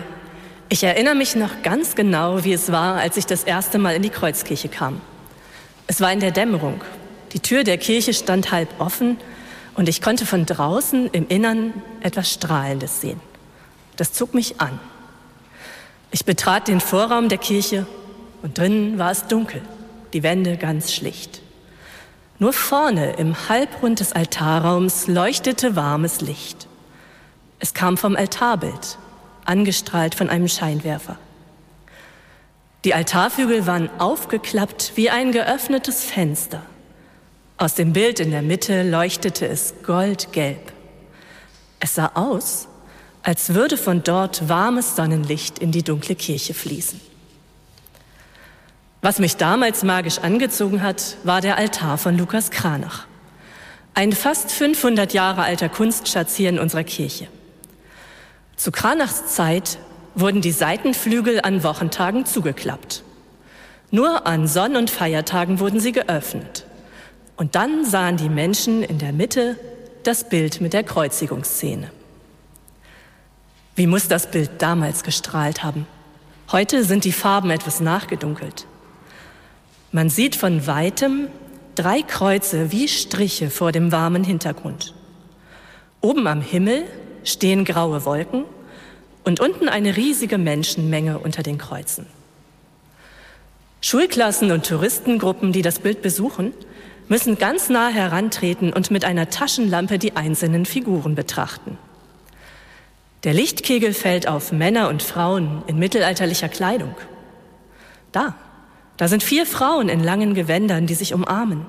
ich 0.71 0.83
erinnere 0.85 1.15
mich 1.15 1.37
noch 1.37 1.61
ganz 1.63 1.95
genau, 1.95 2.45
wie 2.45 2.55
es 2.55 2.73
war, 2.73 2.97
als 2.97 3.19
ich 3.19 3.27
das 3.27 3.45
erste 3.45 3.79
Mal 3.79 3.95
in 3.95 4.01
die 4.01 4.09
Kreuzkirche 4.09 4.71
kam. 4.71 5.03
Es 5.87 6.01
war 6.01 6.11
in 6.11 6.21
der 6.21 6.31
Dämmerung. 6.31 6.81
Die 7.35 7.41
Tür 7.41 7.63
der 7.63 7.77
Kirche 7.77 8.15
stand 8.15 8.53
halb 8.53 8.81
offen 8.81 9.19
und 9.75 9.87
ich 9.87 10.01
konnte 10.01 10.25
von 10.25 10.47
draußen 10.47 11.11
im 11.13 11.29
Innern 11.29 11.75
etwas 12.01 12.33
Strahlendes 12.33 13.03
sehen. 13.03 13.21
Das 13.97 14.15
zog 14.15 14.33
mich 14.33 14.63
an. 14.63 14.81
Ich 16.11 16.25
betrat 16.25 16.67
den 16.67 16.81
Vorraum 16.81 17.29
der 17.29 17.37
Kirche 17.37 17.87
und 18.41 18.57
drinnen 18.57 18.99
war 18.99 19.11
es 19.11 19.27
dunkel, 19.27 19.61
die 20.15 20.23
Wände 20.23 20.57
ganz 20.57 20.91
schlicht. 20.91 21.43
Nur 22.39 22.55
vorne 22.55 23.13
im 23.19 23.37
Halbrund 23.51 24.01
des 24.01 24.15
Altarraums 24.15 25.07
leuchtete 25.07 25.77
warmes 25.77 26.23
Licht. 26.23 26.67
Es 27.59 27.75
kam 27.75 27.99
vom 27.99 28.17
Altarbild 28.17 28.97
angestrahlt 29.49 30.15
von 30.15 30.29
einem 30.29 30.49
Scheinwerfer. 30.49 31.19
Die 32.85 32.95
Altarflügel 32.95 33.67
waren 33.67 33.91
aufgeklappt 33.99 34.93
wie 34.95 35.11
ein 35.11 35.33
geöffnetes 35.33 36.05
Fenster. 36.05 36.63
Aus 37.57 37.75
dem 37.75 37.93
Bild 37.93 38.21
in 38.21 38.31
der 38.31 38.43
Mitte 38.43 38.89
leuchtete 38.89 39.49
es 39.49 39.75
goldgelb. 39.83 40.73
Es 41.81 41.95
sah 41.95 42.13
aus, 42.15 42.69
als 43.23 43.55
würde 43.55 43.77
von 43.77 44.05
dort 44.05 44.49
warmes 44.49 44.95
Sonnenlicht 44.95 45.59
in 45.59 45.73
die 45.73 45.83
dunkle 45.83 46.15
Kirche 46.15 46.55
fließen. 46.55 47.01
Was 49.01 49.19
mich 49.19 49.37
damals 49.37 49.83
magisch 49.83 50.19
angezogen 50.19 50.83
hat, 50.83 51.17
war 51.25 51.41
der 51.41 51.57
Altar 51.57 51.99
von 51.99 52.17
Lukas 52.17 52.51
Kranach. 52.51 53.07
Ein 53.95 54.13
fast 54.13 54.53
500 54.53 55.13
Jahre 55.13 55.43
alter 55.43 55.69
Kunstschatz 55.69 56.37
hier 56.37 56.49
in 56.51 56.59
unserer 56.59 56.85
Kirche. 56.85 57.29
Zu 58.59 58.73
Kranachs 58.73 59.27
Zeit 59.27 59.79
wurden 60.17 60.41
die 60.41 60.51
Seitenflügel 60.51 61.41
an 61.43 61.63
Wochentagen 61.63 62.27
zugeklappt. 62.27 63.05
Nur 63.93 64.27
an 64.27 64.49
Sonn- 64.49 64.75
und 64.75 64.91
Feiertagen 64.91 65.61
wurden 65.61 65.79
sie 65.79 65.93
geöffnet. 65.93 66.67
Und 67.37 67.55
dann 67.55 67.85
sahen 67.85 68.17
die 68.17 68.29
Menschen 68.29 68.83
in 68.83 68.99
der 68.99 69.13
Mitte 69.13 69.57
das 70.03 70.29
Bild 70.29 70.61
mit 70.61 70.73
der 70.73 70.83
Kreuzigungsszene. 70.83 71.93
Wie 73.77 73.87
muss 73.87 74.09
das 74.09 74.29
Bild 74.29 74.51
damals 74.59 75.05
gestrahlt 75.05 75.63
haben? 75.63 75.87
Heute 76.51 76.83
sind 76.83 77.05
die 77.05 77.13
Farben 77.13 77.51
etwas 77.51 77.79
nachgedunkelt. 77.79 78.67
Man 79.93 80.11
sieht 80.11 80.35
von 80.35 80.67
weitem 80.67 81.29
drei 81.77 82.03
Kreuze 82.03 82.73
wie 82.73 82.89
Striche 82.89 83.51
vor 83.51 83.71
dem 83.71 83.93
warmen 83.93 84.25
Hintergrund. 84.25 84.95
Oben 86.01 86.27
am 86.27 86.41
Himmel 86.41 86.87
stehen 87.29 87.65
graue 87.65 88.05
Wolken 88.05 88.45
und 89.25 89.41
unten 89.41 89.69
eine 89.69 89.97
riesige 89.97 90.39
Menschenmenge 90.39 91.19
unter 91.19 91.43
den 91.43 91.59
Kreuzen. 91.59 92.07
Schulklassen 93.81 94.51
und 94.51 94.67
Touristengruppen, 94.67 95.53
die 95.53 95.63
das 95.63 95.79
Bild 95.79 96.03
besuchen, 96.03 96.53
müssen 97.09 97.39
ganz 97.39 97.69
nah 97.69 97.89
herantreten 97.89 98.73
und 98.73 98.91
mit 98.91 99.05
einer 99.05 99.31
Taschenlampe 99.31 99.99
die 99.99 100.17
einzelnen 100.17 100.67
Figuren 100.67 101.15
betrachten. 101.15 101.79
Der 103.25 103.35
Lichtkegel 103.35 103.95
fällt 103.95 104.29
auf 104.29 104.53
Männer 104.53 104.89
und 104.89 105.03
Frauen 105.03 105.63
in 105.67 105.79
mittelalterlicher 105.79 106.49
Kleidung. 106.49 106.95
Da, 108.13 108.35
da 108.97 109.09
sind 109.09 109.23
vier 109.23 109.47
Frauen 109.47 109.89
in 109.89 110.03
langen 110.03 110.35
Gewändern, 110.35 110.87
die 110.87 110.95
sich 110.95 111.15
umarmen. 111.15 111.67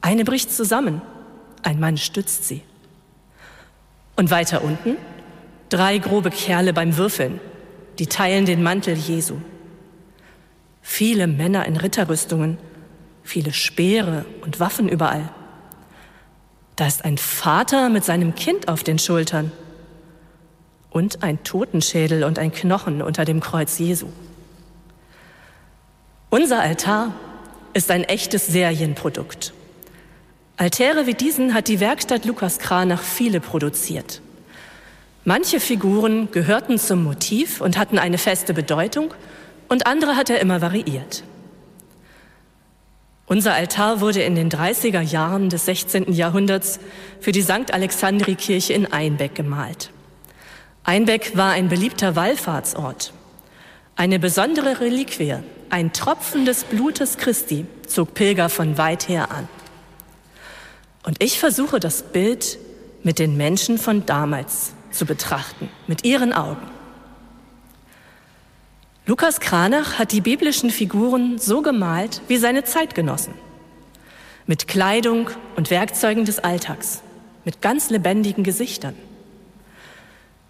Eine 0.00 0.24
bricht 0.24 0.52
zusammen, 0.52 1.02
ein 1.62 1.78
Mann 1.80 1.96
stützt 1.98 2.46
sie. 2.46 2.62
Und 4.20 4.30
weiter 4.30 4.62
unten 4.62 4.98
drei 5.70 5.96
grobe 5.96 6.28
Kerle 6.28 6.74
beim 6.74 6.98
Würfeln, 6.98 7.40
die 7.98 8.06
teilen 8.06 8.44
den 8.44 8.62
Mantel 8.62 8.94
Jesu. 8.94 9.36
Viele 10.82 11.26
Männer 11.26 11.64
in 11.64 11.78
Ritterrüstungen, 11.78 12.58
viele 13.22 13.54
Speere 13.54 14.26
und 14.42 14.60
Waffen 14.60 14.90
überall. 14.90 15.30
Da 16.76 16.86
ist 16.86 17.06
ein 17.06 17.16
Vater 17.16 17.88
mit 17.88 18.04
seinem 18.04 18.34
Kind 18.34 18.68
auf 18.68 18.84
den 18.84 18.98
Schultern 18.98 19.52
und 20.90 21.22
ein 21.22 21.42
Totenschädel 21.42 22.22
und 22.22 22.38
ein 22.38 22.52
Knochen 22.52 23.00
unter 23.00 23.24
dem 23.24 23.40
Kreuz 23.40 23.78
Jesu. 23.78 24.08
Unser 26.28 26.60
Altar 26.60 27.14
ist 27.72 27.90
ein 27.90 28.04
echtes 28.04 28.48
Serienprodukt. 28.48 29.54
Altäre 30.60 31.06
wie 31.06 31.14
diesen 31.14 31.54
hat 31.54 31.68
die 31.68 31.80
Werkstatt 31.80 32.26
Lukas 32.26 32.58
Kranach 32.58 33.02
viele 33.02 33.40
produziert. 33.40 34.20
Manche 35.24 35.58
Figuren 35.58 36.30
gehörten 36.32 36.78
zum 36.78 37.02
Motiv 37.02 37.62
und 37.62 37.78
hatten 37.78 37.98
eine 37.98 38.18
feste 38.18 38.52
Bedeutung 38.52 39.14
und 39.70 39.86
andere 39.86 40.16
hat 40.16 40.28
er 40.28 40.38
immer 40.38 40.60
variiert. 40.60 41.24
Unser 43.24 43.54
Altar 43.54 44.02
wurde 44.02 44.20
in 44.20 44.34
den 44.34 44.50
30er 44.50 45.00
Jahren 45.00 45.48
des 45.48 45.64
16. 45.64 46.12
Jahrhunderts 46.12 46.78
für 47.20 47.32
die 47.32 47.40
St. 47.40 47.72
Alexandri-Kirche 47.72 48.74
in 48.74 48.92
Einbeck 48.92 49.34
gemalt. 49.34 49.88
Einbeck 50.84 51.38
war 51.38 51.52
ein 51.52 51.70
beliebter 51.70 52.16
Wallfahrtsort. 52.16 53.14
Eine 53.96 54.18
besondere 54.18 54.80
Reliquie, 54.80 55.36
ein 55.70 55.94
Tropfen 55.94 56.44
des 56.44 56.64
Blutes 56.64 57.16
Christi, 57.16 57.64
zog 57.86 58.12
Pilger 58.12 58.50
von 58.50 58.76
weit 58.76 59.08
her 59.08 59.30
an. 59.30 59.48
Und 61.10 61.20
ich 61.20 61.40
versuche 61.40 61.80
das 61.80 62.04
Bild 62.04 62.56
mit 63.02 63.18
den 63.18 63.36
Menschen 63.36 63.78
von 63.78 64.06
damals 64.06 64.74
zu 64.92 65.06
betrachten, 65.06 65.68
mit 65.88 66.04
ihren 66.04 66.32
Augen. 66.32 66.70
Lukas 69.06 69.40
Kranach 69.40 69.98
hat 69.98 70.12
die 70.12 70.20
biblischen 70.20 70.70
Figuren 70.70 71.36
so 71.38 71.62
gemalt 71.62 72.22
wie 72.28 72.36
seine 72.36 72.62
Zeitgenossen. 72.62 73.34
Mit 74.46 74.68
Kleidung 74.68 75.30
und 75.56 75.72
Werkzeugen 75.72 76.26
des 76.26 76.38
Alltags, 76.38 77.02
mit 77.44 77.60
ganz 77.60 77.90
lebendigen 77.90 78.44
Gesichtern. 78.44 78.94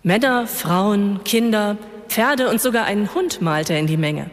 Männer, 0.02 0.46
Frauen, 0.46 1.24
Kinder, 1.24 1.78
Pferde 2.08 2.50
und 2.50 2.60
sogar 2.60 2.84
einen 2.84 3.14
Hund 3.14 3.40
malte 3.40 3.72
er 3.72 3.80
in 3.80 3.86
die 3.86 3.96
Menge. 3.96 4.30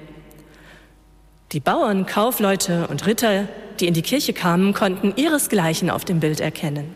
Die 1.54 1.60
Bauern, 1.62 2.06
Kaufleute 2.06 2.88
und 2.88 3.06
Ritter, 3.06 3.48
die 3.80 3.88
in 3.88 3.94
die 3.94 4.02
Kirche 4.02 4.34
kamen, 4.34 4.74
konnten 4.74 5.14
ihresgleichen 5.16 5.90
auf 5.90 6.04
dem 6.04 6.20
Bild 6.20 6.42
erkennen. 6.42 6.96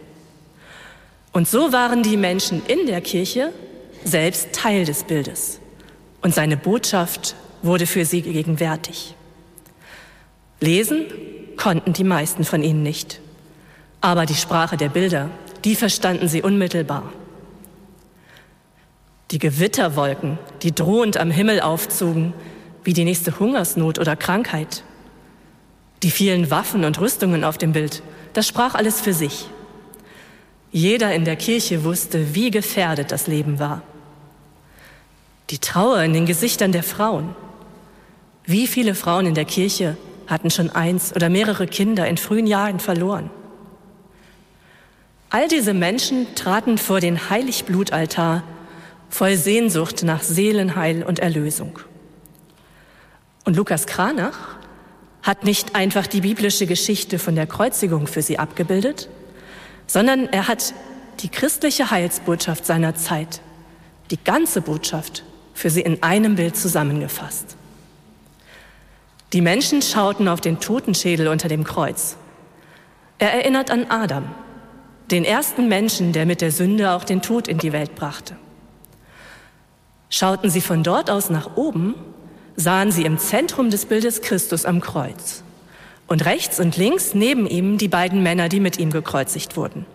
Und 1.32 1.47
so 1.47 1.72
waren 1.72 2.04
die 2.04 2.18
Menschen 2.18 2.62
in 2.66 2.86
der 2.86 2.99
Kirche 2.99 3.54
selbst 4.04 4.52
Teil 4.52 4.84
des 4.84 5.06
Bildes. 5.06 5.60
Und 6.22 6.36
seine 6.36 6.58
Botschaft 6.58 7.36
wurde 7.62 7.86
für 7.86 8.04
sie 8.04 8.22
gegenwärtig. 8.22 9.16
Lesen 10.60 11.06
konnten 11.56 11.93
die 11.93 12.04
meisten 12.04 12.43
von 12.43 12.62
ihnen 12.62 12.84
nicht. 12.84 13.22
Aber 14.02 14.26
die 14.26 14.36
Sprache 14.36 14.76
der 14.76 14.89
Bilder, 14.89 15.30
die 15.64 15.76
verstanden 15.76 16.28
sie 16.28 16.41
unmittelbar. 16.41 17.14
Die 19.32 19.39
Gewitterwolken, 19.39 20.38
die 20.62 20.76
drohend 20.76 21.16
am 21.18 21.32
Himmel 21.32 21.62
aufzogen, 21.62 22.34
wie 22.84 22.93
die 22.93 23.05
nächste 23.05 23.39
Hungersnot 23.39 23.99
oder 23.99 24.15
Krankheit. 24.15 24.84
Die 26.03 26.11
vielen 26.11 26.49
Waffen 26.49 26.84
und 26.84 26.99
Rüstungen 26.99 27.43
auf 27.43 27.57
dem 27.57 27.73
Bild, 27.73 28.01
das 28.34 28.47
sprach 28.47 28.75
alles 28.75 29.01
für 29.01 29.13
sich. 29.13 29.47
Jeder 30.71 31.13
in 31.13 31.25
der 31.25 31.36
Kirche 31.36 31.84
wusste, 31.84 32.34
wie 32.34 32.49
gefährdet 32.49 33.11
das 33.11 33.27
Leben 33.27 33.59
war. 33.59 33.82
Die 35.49 35.59
Trauer 35.59 36.01
in 36.01 36.13
den 36.13 36.25
Gesichtern 36.25 36.71
der 36.71 36.84
Frauen. 36.84 37.36
Wie 38.45 38.67
viele 38.67 38.95
Frauen 38.95 39.25
in 39.25 39.36
der 39.36 39.45
Kirche 39.45 39.97
hatten 40.27 40.49
schon 40.49 40.69
eins 40.69 41.13
oder 41.13 41.29
mehrere 41.29 41.67
Kinder 41.67 42.07
in 42.07 42.17
frühen 42.17 42.47
Jahren 42.47 42.79
verloren. 42.79 43.29
All 45.29 45.47
diese 45.47 45.73
Menschen 45.73 46.34
traten 46.36 46.77
vor 46.77 46.99
den 46.99 47.29
Heiligblutaltar 47.29 48.43
voll 49.09 49.36
Sehnsucht 49.36 50.03
nach 50.03 50.23
Seelenheil 50.23 51.03
und 51.03 51.19
Erlösung. 51.19 51.79
Und 53.44 53.56
Lukas 53.56 53.88
Kranach 53.88 54.38
hat 55.24 55.44
nicht 55.44 55.76
einfach 55.76 56.08
die 56.08 56.22
biblische 56.22 56.66
Geschichte 56.66 57.20
von 57.20 57.36
der 57.36 57.48
Kreuzigung 57.48 58.08
für 58.08 58.22
sie 58.22 58.39
abgebildet, 58.39 59.10
sondern 59.88 60.28
er 60.28 60.48
hat 60.48 60.74
die 61.20 61.30
christliche 61.30 61.92
Heilsbotschaft 61.92 62.66
seiner 62.66 62.96
Zeit, 62.96 63.42
die 64.10 64.24
ganze 64.24 64.62
Botschaft, 64.62 65.24
für 65.54 65.70
sie 65.70 65.82
in 65.82 66.02
einem 66.02 66.36
Bild 66.36 66.56
zusammengefasst. 66.56 67.56
Die 69.34 69.42
Menschen 69.42 69.82
schauten 69.82 70.28
auf 70.28 70.42
den 70.42 70.60
Totenschädel 70.60 71.28
unter 71.28 71.48
dem 71.48 71.64
Kreuz. 71.64 72.18
Er 73.20 73.34
erinnert 73.34 73.70
an 73.70 73.86
Adam, 73.89 74.26
den 75.12 75.24
ersten 75.24 75.68
Menschen, 75.68 76.14
der 76.14 76.26
mit 76.26 76.42
der 76.42 76.52
Sünde 76.52 76.92
auch 76.92 77.04
den 77.04 77.22
Tod 77.22 77.48
in 77.48 77.60
die 77.60 77.74
Welt 77.74 77.96
brachte. 77.96 78.36
Schauten 80.10 80.50
sie 80.50 80.62
von 80.62 80.84
dort 80.84 81.10
aus 81.10 81.30
nach 81.30 81.56
oben, 81.56 81.96
sahen 82.62 82.91
sie 82.91 83.03
im 83.03 83.18
Zentrum 83.18 83.70
des 83.70 83.86
Bildes 83.86 84.22
Christus 84.22 84.66
am 84.66 84.80
Kreuz 84.82 85.43
und 86.07 86.26
rechts 86.26 86.59
und 86.59 86.78
links 86.78 87.14
neben 87.14 87.47
ihm 87.47 87.78
die 87.78 87.88
beiden 87.88 88.22
Männer, 88.24 88.49
die 88.49 88.59
mit 88.59 88.78
ihm 88.78 88.91
gekreuzigt 88.91 89.57
wurden. 89.57 89.86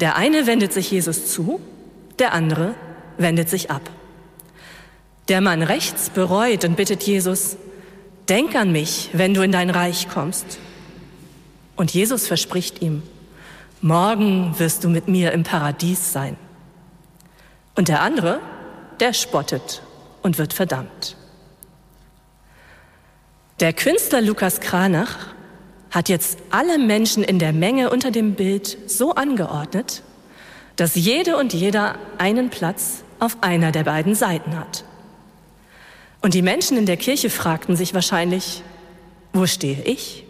Der 0.00 0.16
eine 0.16 0.46
wendet 0.46 0.72
sich 0.72 0.90
Jesus 0.90 1.26
zu, 1.32 1.60
der 2.18 2.32
andere 2.32 2.74
wendet 3.18 3.48
sich 3.48 3.70
ab. 3.70 3.82
Der 5.28 5.40
Mann 5.40 5.62
rechts 5.62 6.10
bereut 6.10 6.64
und 6.64 6.76
bittet 6.76 7.04
Jesus, 7.04 7.56
denk 8.28 8.56
an 8.56 8.72
mich, 8.72 9.10
wenn 9.12 9.34
du 9.34 9.42
in 9.42 9.52
dein 9.52 9.70
Reich 9.70 10.08
kommst. 10.08 10.58
Und 11.76 11.92
Jesus 11.92 12.26
verspricht 12.26 12.82
ihm, 12.82 13.02
morgen 13.80 14.58
wirst 14.58 14.84
du 14.84 14.88
mit 14.88 15.06
mir 15.06 15.32
im 15.32 15.44
Paradies 15.44 16.12
sein. 16.12 16.36
Und 17.76 17.88
der 17.88 18.02
andere, 18.02 18.40
der 19.00 19.12
spottet 19.12 19.82
und 20.22 20.38
wird 20.38 20.52
verdammt. 20.52 21.16
Der 23.60 23.72
Künstler 23.72 24.20
Lukas 24.20 24.60
Kranach 24.60 25.28
hat 25.90 26.08
jetzt 26.08 26.38
alle 26.50 26.78
Menschen 26.78 27.22
in 27.22 27.38
der 27.38 27.52
Menge 27.52 27.90
unter 27.90 28.10
dem 28.10 28.34
Bild 28.34 28.78
so 28.86 29.14
angeordnet, 29.14 30.02
dass 30.76 30.94
jede 30.94 31.36
und 31.36 31.52
jeder 31.52 31.96
einen 32.18 32.50
Platz 32.50 33.04
auf 33.20 33.36
einer 33.42 33.70
der 33.70 33.84
beiden 33.84 34.14
Seiten 34.14 34.58
hat. 34.58 34.84
Und 36.22 36.34
die 36.34 36.42
Menschen 36.42 36.76
in 36.76 36.86
der 36.86 36.96
Kirche 36.96 37.30
fragten 37.30 37.76
sich 37.76 37.94
wahrscheinlich, 37.94 38.62
wo 39.32 39.46
stehe 39.46 39.82
ich? 39.84 40.24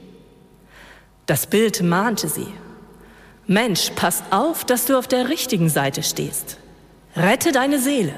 Das 1.27 1.47
Bild 1.47 1.83
mahnte 1.83 2.29
sie. 2.29 2.49
Mensch, 3.47 3.91
pass 3.95 4.23
auf, 4.31 4.65
dass 4.65 4.87
du 4.87 4.99
auf 4.99 5.07
der 5.07 5.29
richtigen 5.29 5.69
Seite 5.69 6.03
stehst. 6.03 6.59
Rette 7.17 7.53
deine 7.53 7.79
Seele. 7.79 8.15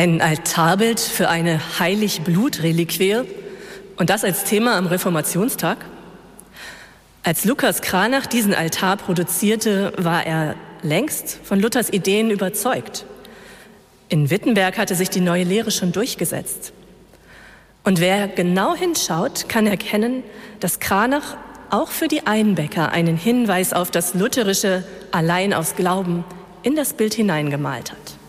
Ein 0.00 0.22
Altarbild 0.22 0.98
für 0.98 1.28
eine 1.28 1.60
Heilig-Blut-Reliquie 1.78 3.20
und 3.98 4.08
das 4.08 4.24
als 4.24 4.44
Thema 4.44 4.78
am 4.78 4.86
Reformationstag? 4.86 5.76
Als 7.22 7.44
Lukas 7.44 7.82
Kranach 7.82 8.24
diesen 8.24 8.54
Altar 8.54 8.96
produzierte, 8.96 9.92
war 9.98 10.24
er 10.24 10.54
längst 10.80 11.38
von 11.44 11.60
Luthers 11.60 11.92
Ideen 11.92 12.30
überzeugt. 12.30 13.04
In 14.08 14.30
Wittenberg 14.30 14.78
hatte 14.78 14.94
sich 14.94 15.10
die 15.10 15.20
neue 15.20 15.44
Lehre 15.44 15.70
schon 15.70 15.92
durchgesetzt. 15.92 16.72
Und 17.84 18.00
wer 18.00 18.26
genau 18.26 18.74
hinschaut, 18.74 19.50
kann 19.50 19.66
erkennen, 19.66 20.22
dass 20.60 20.80
Kranach 20.80 21.36
auch 21.68 21.90
für 21.90 22.08
die 22.08 22.26
Einbäcker 22.26 22.90
einen 22.90 23.18
Hinweis 23.18 23.74
auf 23.74 23.90
das 23.90 24.14
lutherische 24.14 24.82
Allein 25.12 25.52
aus 25.52 25.76
Glauben 25.76 26.24
in 26.62 26.74
das 26.74 26.94
Bild 26.94 27.12
hineingemalt 27.12 27.92
hat. 27.92 28.19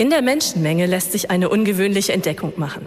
In 0.00 0.08
der 0.08 0.22
Menschenmenge 0.22 0.86
lässt 0.86 1.12
sich 1.12 1.30
eine 1.30 1.50
ungewöhnliche 1.50 2.14
Entdeckung 2.14 2.54
machen. 2.56 2.86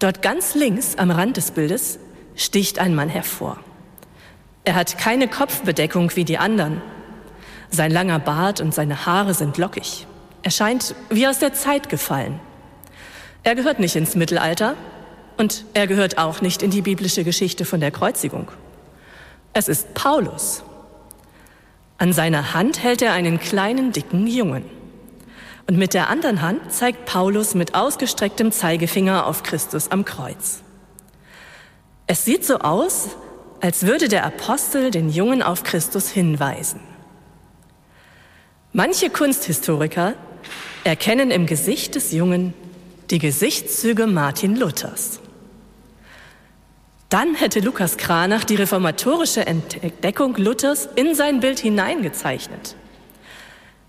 Dort 0.00 0.20
ganz 0.20 0.56
links 0.56 0.96
am 0.96 1.12
Rand 1.12 1.36
des 1.36 1.52
Bildes 1.52 2.00
sticht 2.34 2.80
ein 2.80 2.96
Mann 2.96 3.08
hervor. 3.08 3.60
Er 4.64 4.74
hat 4.74 4.98
keine 4.98 5.28
Kopfbedeckung 5.28 6.10
wie 6.16 6.24
die 6.24 6.36
anderen. 6.36 6.82
Sein 7.70 7.92
langer 7.92 8.18
Bart 8.18 8.60
und 8.60 8.74
seine 8.74 9.06
Haare 9.06 9.32
sind 9.32 9.58
lockig. 9.58 10.08
Er 10.42 10.50
scheint 10.50 10.96
wie 11.08 11.28
aus 11.28 11.38
der 11.38 11.52
Zeit 11.52 11.88
gefallen. 11.88 12.40
Er 13.44 13.54
gehört 13.54 13.78
nicht 13.78 13.94
ins 13.94 14.16
Mittelalter 14.16 14.74
und 15.36 15.66
er 15.72 15.86
gehört 15.86 16.18
auch 16.18 16.40
nicht 16.40 16.64
in 16.64 16.72
die 16.72 16.82
biblische 16.82 17.22
Geschichte 17.22 17.64
von 17.64 17.78
der 17.78 17.92
Kreuzigung. 17.92 18.50
Es 19.52 19.68
ist 19.68 19.94
Paulus. 19.94 20.64
An 21.96 22.12
seiner 22.12 22.54
Hand 22.54 22.82
hält 22.82 23.02
er 23.02 23.12
einen 23.12 23.38
kleinen, 23.38 23.92
dicken 23.92 24.26
Jungen. 24.26 24.77
Und 25.68 25.76
mit 25.76 25.92
der 25.92 26.08
anderen 26.08 26.40
Hand 26.40 26.72
zeigt 26.72 27.04
Paulus 27.04 27.54
mit 27.54 27.74
ausgestrecktem 27.74 28.52
Zeigefinger 28.52 29.26
auf 29.26 29.42
Christus 29.42 29.90
am 29.90 30.06
Kreuz. 30.06 30.62
Es 32.06 32.24
sieht 32.24 32.46
so 32.46 32.60
aus, 32.60 33.10
als 33.60 33.86
würde 33.86 34.08
der 34.08 34.24
Apostel 34.24 34.90
den 34.90 35.10
Jungen 35.10 35.42
auf 35.42 35.64
Christus 35.64 36.08
hinweisen. 36.08 36.80
Manche 38.72 39.10
Kunsthistoriker 39.10 40.14
erkennen 40.84 41.30
im 41.30 41.44
Gesicht 41.44 41.96
des 41.96 42.12
Jungen 42.12 42.54
die 43.10 43.18
Gesichtszüge 43.18 44.06
Martin 44.06 44.56
Luthers. 44.56 45.20
Dann 47.10 47.34
hätte 47.34 47.60
Lukas 47.60 47.98
Kranach 47.98 48.44
die 48.44 48.54
reformatorische 48.54 49.46
Entdeckung 49.46 50.34
Luthers 50.36 50.88
in 50.94 51.14
sein 51.14 51.40
Bild 51.40 51.58
hineingezeichnet. 51.58 52.74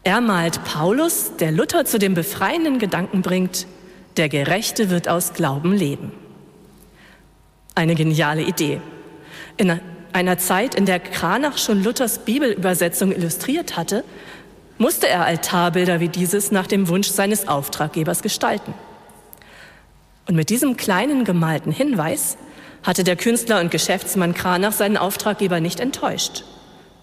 Er 0.10 0.22
malt 0.22 0.64
Paulus, 0.64 1.34
der 1.40 1.52
Luther 1.52 1.86
zu 1.86 2.00
dem 2.00 2.16
befreienden 2.16 2.80
Gedanken 2.80 3.22
bringt, 3.22 3.68
der 4.18 4.28
Gerechte 4.28 4.90
wird 4.90 5.08
aus 5.08 5.34
Glauben 5.34 5.72
leben. 5.72 6.12
Eine 7.76 7.94
geniale 7.94 8.42
Idee. 8.42 8.82
In 9.58 9.80
einer 10.12 10.40
Zeit, 10.40 10.74
in 10.74 10.88
der 10.88 11.00
Kranach 11.00 11.60
schon 11.60 11.84
Luthers 11.84 12.26
Bibelübersetzung 12.26 13.12
illustriert 13.12 13.78
hatte, 13.78 14.04
musste 14.80 15.08
er 15.08 15.26
Altarbilder 15.26 16.00
wie 16.00 16.10
dieses 16.10 16.50
nach 16.50 16.66
dem 16.66 16.88
Wunsch 16.88 17.10
seines 17.10 17.48
Auftraggebers 17.48 18.24
gestalten. 18.24 18.74
Und 20.28 20.34
mit 20.34 20.50
diesem 20.50 20.76
kleinen 20.76 21.24
gemalten 21.24 21.72
Hinweis 21.72 22.36
hatte 22.82 23.04
der 23.04 23.16
Künstler 23.16 23.60
und 23.60 23.70
Geschäftsmann 23.70 24.34
Kranach 24.34 24.74
seinen 24.74 24.98
Auftraggeber 24.98 25.60
nicht 25.60 25.80
enttäuscht 25.80 26.46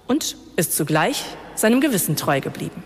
und 0.08 0.36
ist 0.56 0.76
zugleich 0.76 1.22
seinem 1.54 1.80
Gewissen 1.80 2.16
treu 2.16 2.40
geblieben. 2.40 2.82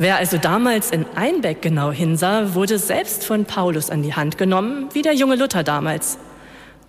Wer 0.00 0.16
also 0.16 0.38
damals 0.38 0.92
in 0.92 1.04
Einbeck 1.14 1.60
genau 1.60 1.92
hinsah, 1.92 2.54
wurde 2.54 2.78
selbst 2.78 3.22
von 3.22 3.44
Paulus 3.44 3.90
an 3.90 4.02
die 4.02 4.14
Hand 4.14 4.38
genommen, 4.38 4.88
wie 4.94 5.02
der 5.02 5.12
junge 5.12 5.36
Luther 5.36 5.62
damals, 5.62 6.16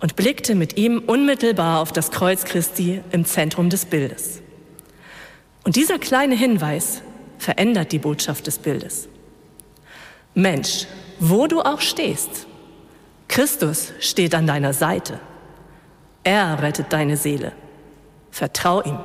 und 0.00 0.16
blickte 0.16 0.54
mit 0.54 0.78
ihm 0.78 1.02
unmittelbar 1.06 1.80
auf 1.80 1.92
das 1.92 2.10
Kreuz 2.10 2.44
Christi 2.44 3.02
im 3.10 3.26
Zentrum 3.26 3.68
des 3.68 3.84
Bildes. 3.84 4.40
Und 5.62 5.76
dieser 5.76 5.98
kleine 5.98 6.34
Hinweis 6.34 7.02
verändert 7.36 7.92
die 7.92 7.98
Botschaft 7.98 8.46
des 8.46 8.58
Bildes. 8.58 9.10
Mensch, 10.32 10.86
wo 11.20 11.46
du 11.46 11.60
auch 11.60 11.82
stehst, 11.82 12.46
Christus 13.28 13.92
steht 14.00 14.34
an 14.34 14.46
deiner 14.46 14.72
Seite. 14.72 15.20
Er 16.24 16.62
rettet 16.62 16.90
deine 16.94 17.18
Seele. 17.18 17.52
Vertrau 18.30 18.82
ihm. 18.82 18.98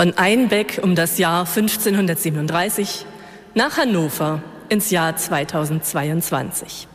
Von 0.00 0.16
Einbeck 0.16 0.80
um 0.82 0.94
das 0.94 1.18
Jahr 1.18 1.40
1537 1.40 3.04
nach 3.54 3.76
Hannover 3.76 4.42
ins 4.70 4.88
Jahr 4.88 5.14
2022. 5.14 6.88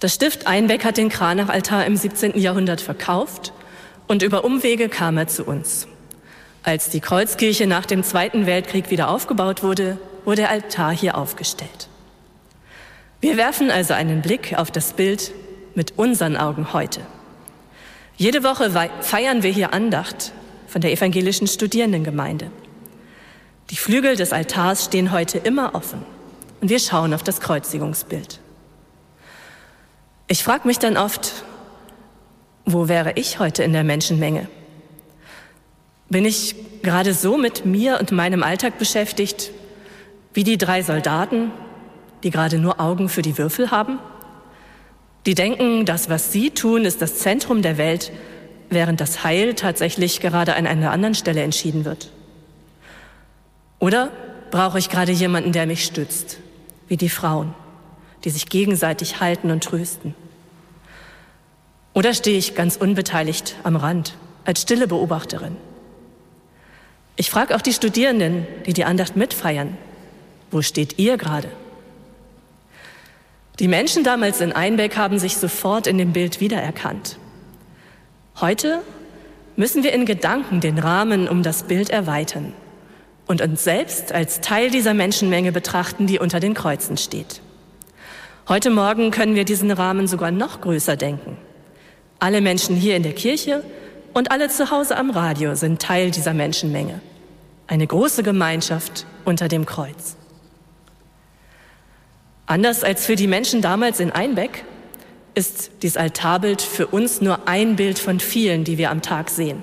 Das 0.00 0.12
Stift 0.12 0.48
Einbeck 0.48 0.84
hat 0.84 0.96
den 0.96 1.10
Kranachaltar 1.10 1.86
im 1.86 1.94
17. 1.94 2.40
Jahrhundert 2.40 2.80
verkauft 2.80 3.52
und 4.08 4.24
über 4.24 4.42
Umwege 4.42 4.88
kam 4.88 5.16
er 5.16 5.28
zu 5.28 5.44
uns. 5.44 5.86
Als 6.64 6.90
die 6.90 6.98
Kreuzkirche 6.98 7.68
nach 7.68 7.86
dem 7.86 8.02
Zweiten 8.02 8.46
Weltkrieg 8.46 8.90
wieder 8.90 9.08
aufgebaut 9.08 9.62
wurde, 9.62 9.96
wurde 10.24 10.42
der 10.42 10.50
Altar 10.50 10.90
hier 10.90 11.16
aufgestellt. 11.16 11.86
Wir 13.20 13.36
werfen 13.36 13.70
also 13.70 13.94
einen 13.94 14.22
Blick 14.22 14.58
auf 14.58 14.72
das 14.72 14.92
Bild 14.92 15.30
mit 15.76 15.96
unseren 15.96 16.36
Augen 16.36 16.72
heute. 16.72 17.02
Jede 18.16 18.42
Woche 18.42 18.72
feiern 19.02 19.44
wir 19.44 19.52
hier 19.52 19.72
Andacht 19.72 20.32
von 20.66 20.80
der 20.80 20.92
evangelischen 20.92 21.46
Studierendengemeinde. 21.46 22.50
Die 23.70 23.76
Flügel 23.76 24.16
des 24.16 24.32
Altars 24.32 24.84
stehen 24.84 25.12
heute 25.12 25.38
immer 25.38 25.74
offen 25.74 26.04
und 26.60 26.70
wir 26.70 26.78
schauen 26.78 27.14
auf 27.14 27.22
das 27.22 27.40
Kreuzigungsbild. 27.40 28.40
Ich 30.28 30.42
frage 30.42 30.66
mich 30.66 30.78
dann 30.78 30.96
oft, 30.96 31.44
wo 32.64 32.88
wäre 32.88 33.12
ich 33.12 33.38
heute 33.38 33.62
in 33.62 33.72
der 33.72 33.84
Menschenmenge? 33.84 34.48
Bin 36.08 36.24
ich 36.24 36.54
gerade 36.82 37.14
so 37.14 37.36
mit 37.36 37.64
mir 37.64 37.98
und 38.00 38.12
meinem 38.12 38.42
Alltag 38.42 38.78
beschäftigt 38.78 39.50
wie 40.34 40.44
die 40.44 40.58
drei 40.58 40.82
Soldaten, 40.82 41.50
die 42.22 42.30
gerade 42.30 42.58
nur 42.58 42.80
Augen 42.80 43.08
für 43.08 43.22
die 43.22 43.38
Würfel 43.38 43.70
haben? 43.70 43.98
Die 45.26 45.34
denken, 45.34 45.84
das, 45.84 46.08
was 46.08 46.32
sie 46.32 46.50
tun, 46.50 46.84
ist 46.84 47.02
das 47.02 47.16
Zentrum 47.16 47.62
der 47.62 47.78
Welt 47.78 48.12
während 48.70 49.00
das 49.00 49.24
Heil 49.24 49.54
tatsächlich 49.54 50.20
gerade 50.20 50.54
an 50.54 50.66
einer 50.66 50.90
anderen 50.90 51.14
Stelle 51.14 51.42
entschieden 51.42 51.84
wird? 51.84 52.10
Oder 53.78 54.10
brauche 54.50 54.78
ich 54.78 54.88
gerade 54.88 55.12
jemanden, 55.12 55.52
der 55.52 55.66
mich 55.66 55.84
stützt, 55.84 56.38
wie 56.88 56.96
die 56.96 57.08
Frauen, 57.08 57.54
die 58.24 58.30
sich 58.30 58.48
gegenseitig 58.48 59.20
halten 59.20 59.50
und 59.50 59.62
trösten? 59.62 60.14
Oder 61.94 62.12
stehe 62.14 62.38
ich 62.38 62.54
ganz 62.54 62.76
unbeteiligt 62.76 63.56
am 63.62 63.76
Rand 63.76 64.14
als 64.44 64.62
stille 64.62 64.86
Beobachterin? 64.86 65.56
Ich 67.16 67.30
frage 67.30 67.56
auch 67.56 67.62
die 67.62 67.72
Studierenden, 67.72 68.46
die 68.66 68.74
die 68.74 68.84
Andacht 68.84 69.16
mitfeiern, 69.16 69.78
wo 70.50 70.60
steht 70.62 70.98
ihr 70.98 71.16
gerade? 71.16 71.48
Die 73.58 73.68
Menschen 73.68 74.04
damals 74.04 74.42
in 74.42 74.52
Einbeck 74.52 74.96
haben 74.96 75.18
sich 75.18 75.38
sofort 75.38 75.86
in 75.86 75.96
dem 75.96 76.12
Bild 76.12 76.40
wiedererkannt. 76.40 77.18
Heute 78.38 78.82
müssen 79.56 79.82
wir 79.82 79.94
in 79.94 80.04
Gedanken 80.04 80.60
den 80.60 80.78
Rahmen 80.78 81.26
um 81.26 81.42
das 81.42 81.62
Bild 81.62 81.88
erweitern 81.88 82.52
und 83.26 83.40
uns 83.40 83.64
selbst 83.64 84.12
als 84.12 84.42
Teil 84.42 84.70
dieser 84.70 84.92
Menschenmenge 84.92 85.52
betrachten, 85.52 86.06
die 86.06 86.18
unter 86.18 86.38
den 86.38 86.52
Kreuzen 86.52 86.98
steht. 86.98 87.40
Heute 88.46 88.68
Morgen 88.68 89.10
können 89.10 89.36
wir 89.36 89.46
diesen 89.46 89.70
Rahmen 89.70 90.06
sogar 90.06 90.32
noch 90.32 90.60
größer 90.60 90.96
denken. 90.96 91.38
Alle 92.18 92.42
Menschen 92.42 92.76
hier 92.76 92.96
in 92.96 93.04
der 93.04 93.14
Kirche 93.14 93.64
und 94.12 94.30
alle 94.30 94.50
zu 94.50 94.70
Hause 94.70 94.98
am 94.98 95.10
Radio 95.10 95.54
sind 95.54 95.80
Teil 95.80 96.10
dieser 96.10 96.34
Menschenmenge. 96.34 97.00
Eine 97.66 97.86
große 97.86 98.22
Gemeinschaft 98.22 99.06
unter 99.24 99.48
dem 99.48 99.64
Kreuz. 99.64 100.14
Anders 102.44 102.84
als 102.84 103.06
für 103.06 103.16
die 103.16 103.28
Menschen 103.28 103.62
damals 103.62 103.98
in 103.98 104.12
Einbeck 104.12 104.62
ist 105.36 105.70
dieses 105.82 105.98
Altarbild 105.98 106.62
für 106.62 106.86
uns 106.86 107.20
nur 107.20 107.46
ein 107.46 107.76
Bild 107.76 107.98
von 107.98 108.18
vielen, 108.18 108.64
die 108.64 108.78
wir 108.78 108.90
am 108.90 109.02
Tag 109.02 109.28
sehen. 109.28 109.62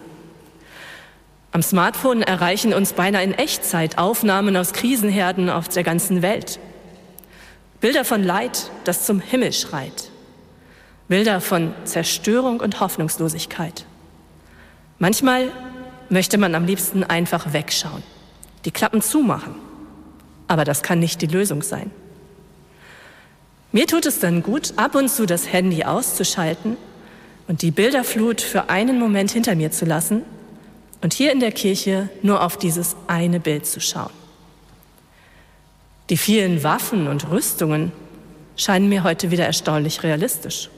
Am 1.52 1.64
Smartphone 1.64 2.22
erreichen 2.22 2.74
uns 2.74 2.94
beinahe 2.94 3.24
in 3.24 3.34
Echtzeit 3.34 3.98
Aufnahmen 3.98 4.56
aus 4.56 4.74
Krisenherden 4.74 5.50
auf 5.50 5.68
der 5.68 5.84
ganzen 5.84 6.22
Welt. 6.22 6.60
Bilder 7.82 8.06
von 8.06 8.24
Leid, 8.24 8.72
das 8.86 9.06
zum 9.06 9.20
Himmel 9.20 9.52
schreit. 9.52 10.10
Bilder 11.08 11.42
von 11.42 11.74
Zerstörung 11.86 12.60
und 12.60 12.80
Hoffnungslosigkeit. 12.80 13.86
Manchmal 15.00 15.52
möchte 16.10 16.38
man 16.38 16.54
am 16.54 16.66
liebsten 16.66 17.04
einfach 17.04 17.52
wegschauen, 17.52 18.04
die 18.66 18.72
Klappen 18.72 19.02
zumachen. 19.02 19.56
Aber 20.48 20.66
das 20.66 20.84
kann 20.84 21.00
nicht 21.00 21.22
die 21.22 21.28
Lösung 21.28 21.64
sein. 21.64 21.92
Mir 23.74 23.88
tut 23.88 24.06
es 24.06 24.20
dann 24.20 24.44
gut, 24.44 24.74
ab 24.78 24.94
und 24.94 25.10
zu 25.10 25.26
das 25.26 25.52
Handy 25.52 25.84
auszuschalten 25.84 26.78
und 27.48 27.64
die 27.64 27.72
Bilderflut 27.72 28.40
für 28.40 28.70
einen 28.70 29.00
Moment 29.00 29.32
hinter 29.32 29.56
mir 29.56 29.72
zu 29.72 29.86
lassen 29.86 30.22
und 31.02 31.12
hier 31.14 31.32
in 31.32 31.40
der 31.40 31.52
Kirche 31.52 32.08
nur 32.22 32.44
auf 32.44 32.56
dieses 32.56 32.96
eine 33.08 33.40
Bild 33.40 33.66
zu 33.66 33.82
schauen. 33.82 34.12
Die 36.12 36.18
vielen 36.18 36.64
Waffen 36.64 37.08
und 37.08 37.32
Rüstungen 37.32 37.92
scheinen 38.56 38.90
mir 38.90 39.04
heute 39.04 39.32
wieder 39.32 39.48
erstaunlich 39.48 40.04
realistisch. 40.04 40.70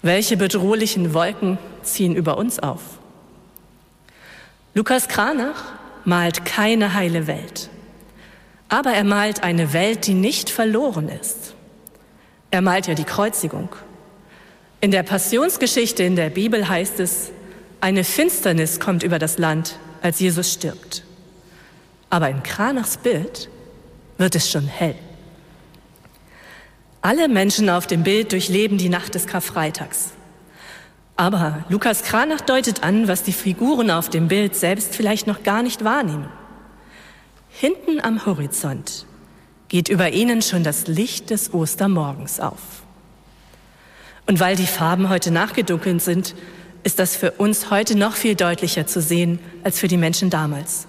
Welche 0.00 0.38
bedrohlichen 0.38 1.12
Wolken 1.12 1.58
ziehen 1.82 2.16
über 2.16 2.38
uns 2.38 2.58
auf? 2.58 2.80
Lukas 4.72 5.08
Kranach 5.08 5.72
malt 6.06 6.46
keine 6.46 6.94
heile 6.94 7.26
Welt, 7.26 7.68
aber 8.70 8.92
er 8.92 9.04
malt 9.04 9.42
eine 9.42 9.72
Welt, 9.74 10.06
die 10.06 10.14
nicht 10.14 10.48
verloren 10.48 11.08
ist. 11.08 11.54
Er 12.50 12.62
malt 12.62 12.86
ja 12.86 12.94
die 12.94 13.04
Kreuzigung. 13.04 13.68
In 14.80 14.92
der 14.92 15.02
Passionsgeschichte 15.02 16.04
in 16.04 16.16
der 16.16 16.30
Bibel 16.30 16.68
heißt 16.68 17.00
es, 17.00 17.32
eine 17.80 18.04
Finsternis 18.04 18.80
kommt 18.80 19.02
über 19.02 19.18
das 19.18 19.38
Land, 19.38 19.76
als 20.02 20.20
Jesus 20.20 20.52
stirbt. 20.52 21.02
Aber 22.08 22.30
in 22.30 22.42
Kranachs 22.42 22.96
Bild 22.96 23.48
wird 24.18 24.34
es 24.36 24.50
schon 24.50 24.66
hell. 24.66 24.94
Alle 27.02 27.28
Menschen 27.28 27.70
auf 27.70 27.86
dem 27.86 28.04
Bild 28.04 28.32
durchleben 28.32 28.78
die 28.78 28.88
Nacht 28.88 29.14
des 29.14 29.26
Karfreitags. 29.26 30.10
Aber 31.16 31.64
Lukas 31.68 32.02
Kranach 32.02 32.40
deutet 32.40 32.82
an, 32.82 33.08
was 33.08 33.22
die 33.22 33.32
Figuren 33.32 33.90
auf 33.90 34.10
dem 34.10 34.28
Bild 34.28 34.54
selbst 34.54 34.94
vielleicht 34.94 35.26
noch 35.26 35.42
gar 35.42 35.62
nicht 35.62 35.84
wahrnehmen. 35.84 36.28
Hinten 37.60 38.00
am 38.00 38.24
Horizont 38.24 39.04
geht 39.68 39.88
über 39.90 40.10
ihnen 40.10 40.40
schon 40.40 40.64
das 40.64 40.86
Licht 40.86 41.28
des 41.28 41.52
Ostermorgens 41.52 42.40
auf. 42.40 42.82
Und 44.26 44.40
weil 44.40 44.56
die 44.56 44.66
Farben 44.66 45.10
heute 45.10 45.30
nachgedunkelt 45.30 46.00
sind, 46.00 46.34
ist 46.84 46.98
das 46.98 47.16
für 47.16 47.32
uns 47.32 47.70
heute 47.70 47.98
noch 47.98 48.14
viel 48.14 48.34
deutlicher 48.34 48.86
zu 48.86 49.02
sehen 49.02 49.38
als 49.62 49.78
für 49.78 49.88
die 49.88 49.98
Menschen 49.98 50.30
damals. 50.30 50.86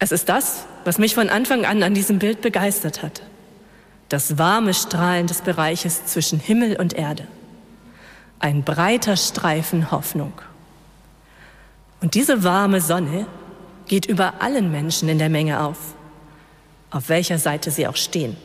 Es 0.00 0.10
ist 0.10 0.28
das, 0.28 0.64
was 0.84 0.98
mich 0.98 1.14
von 1.14 1.28
Anfang 1.28 1.64
an 1.64 1.84
an 1.84 1.94
diesem 1.94 2.18
Bild 2.18 2.40
begeistert 2.40 3.02
hat 3.02 3.22
das 4.10 4.38
warme 4.38 4.74
Strahlen 4.74 5.28
des 5.28 5.40
Bereiches 5.40 6.04
zwischen 6.04 6.40
Himmel 6.40 6.76
und 6.76 6.94
Erde. 6.94 7.28
Ein 8.40 8.64
breiter 8.64 9.16
Streifen 9.16 9.92
Hoffnung. 9.92 10.32
Und 12.00 12.14
diese 12.14 12.42
warme 12.42 12.80
Sonne 12.80 13.26
geht 13.90 14.06
über 14.06 14.34
allen 14.40 14.70
Menschen 14.70 15.08
in 15.08 15.18
der 15.18 15.28
Menge 15.28 15.64
auf, 15.64 15.96
auf 16.92 17.08
welcher 17.08 17.38
Seite 17.38 17.72
sie 17.72 17.88
auch 17.88 17.96
stehen. 17.96 18.36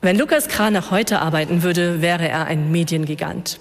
Wenn 0.00 0.16
Lukas 0.16 0.46
Kranach 0.46 0.92
heute 0.92 1.18
arbeiten 1.18 1.64
würde, 1.64 2.02
wäre 2.02 2.28
er 2.28 2.44
ein 2.44 2.70
Mediengigant. 2.70 3.58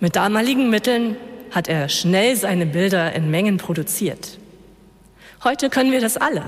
Mit 0.00 0.16
damaligen 0.16 0.70
Mitteln 0.70 1.16
hat 1.50 1.68
er 1.68 1.90
schnell 1.90 2.36
seine 2.36 2.64
Bilder 2.64 3.12
in 3.12 3.30
Mengen 3.30 3.58
produziert. 3.58 4.38
Heute 5.44 5.68
können 5.68 5.92
wir 5.92 6.00
das 6.00 6.16
alle. 6.16 6.42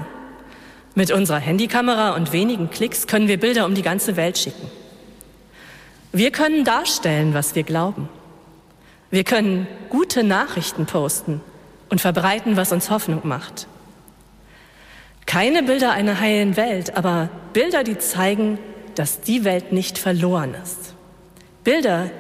Mit 0.95 1.13
unserer 1.13 1.39
Handykamera 1.39 2.15
und 2.15 2.33
wenigen 2.33 2.71
Klicks 2.71 3.07
können 3.07 3.29
wir 3.29 3.39
Bilder 3.39 3.67
um 3.67 3.75
die 3.75 3.83
ganze 3.83 4.17
Welt 4.17 4.39
schicken. 4.39 4.71
Wir 6.13 6.31
können 6.31 6.65
darstellen, 6.65 7.35
was 7.35 7.55
wir 7.55 7.63
glauben. 7.63 8.09
Wir 9.13 9.25
können 9.25 9.67
gute 9.91 10.25
Nachrichten 10.25 10.87
posten 10.87 11.43
und 11.91 12.01
verbreiten, 12.01 12.57
was 12.57 12.73
uns 12.73 12.89
Hoffnung 12.89 13.21
macht. 13.25 13.67
Keine 15.27 15.63
Bilder 15.63 15.93
einer 15.93 16.19
heilen 16.19 16.57
Welt, 16.57 16.97
aber 16.97 17.29
Bilder, 17.53 17.85
die 17.85 17.99
zeigen, 17.99 18.59
dass 18.95 19.21
die 19.21 19.45
Welt 19.45 19.71
nicht 19.71 19.99
verloren 19.99 20.55
ist. 20.63 20.95
Bilder, 21.63 22.11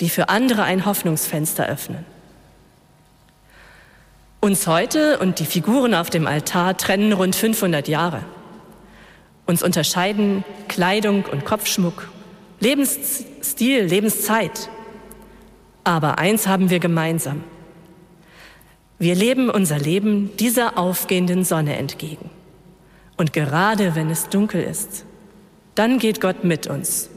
die 0.00 0.10
für 0.10 0.28
andere 0.28 0.64
ein 0.64 0.86
Hoffnungsfenster 0.86 1.68
öffnen. 1.68 2.04
Uns 4.40 4.66
heute 4.66 5.20
und 5.20 5.38
die 5.38 5.46
Figuren 5.46 5.94
auf 5.94 6.10
dem 6.10 6.26
Altar 6.26 6.76
trennen 6.76 7.12
rund 7.12 7.36
500 7.36 7.86
Jahre. 7.86 8.24
Uns 9.46 9.62
unterscheiden 9.62 10.42
Kleidung 10.66 11.26
und 11.26 11.44
Kopfschmuck, 11.44 12.08
Lebensstil, 12.58 13.84
Lebenszeit. 13.84 14.68
Aber 15.84 16.18
eins 16.18 16.46
haben 16.46 16.70
wir 16.70 16.78
gemeinsam. 16.78 17.42
Wir 18.98 19.14
leben 19.14 19.48
unser 19.48 19.78
Leben 19.78 20.36
dieser 20.36 20.76
aufgehenden 20.76 21.44
Sonne 21.44 21.76
entgegen. 21.76 22.30
Und 23.16 23.32
gerade 23.32 23.94
wenn 23.94 24.10
es 24.10 24.28
dunkel 24.28 24.62
ist, 24.62 25.04
dann 25.74 25.98
geht 25.98 26.20
Gott 26.20 26.44
mit 26.44 26.66
uns 26.66 27.08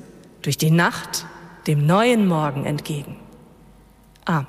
durch 0.41 0.57
die 0.57 0.71
Nacht 0.71 1.25
dem 1.67 1.85
neuen 1.85 2.27
Morgen 2.27 2.65
entgegen. 2.65 3.17
Amen. 4.25 4.47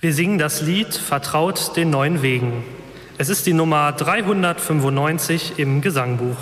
Wir 0.00 0.12
singen 0.12 0.36
das 0.36 0.60
Lied 0.60 0.94
Vertraut 0.94 1.76
den 1.76 1.88
neuen 1.88 2.20
Wegen. 2.20 2.62
Es 3.16 3.30
ist 3.30 3.46
die 3.46 3.54
Nummer 3.54 3.92
395 3.92 5.58
im 5.58 5.80
Gesangbuch. 5.80 6.36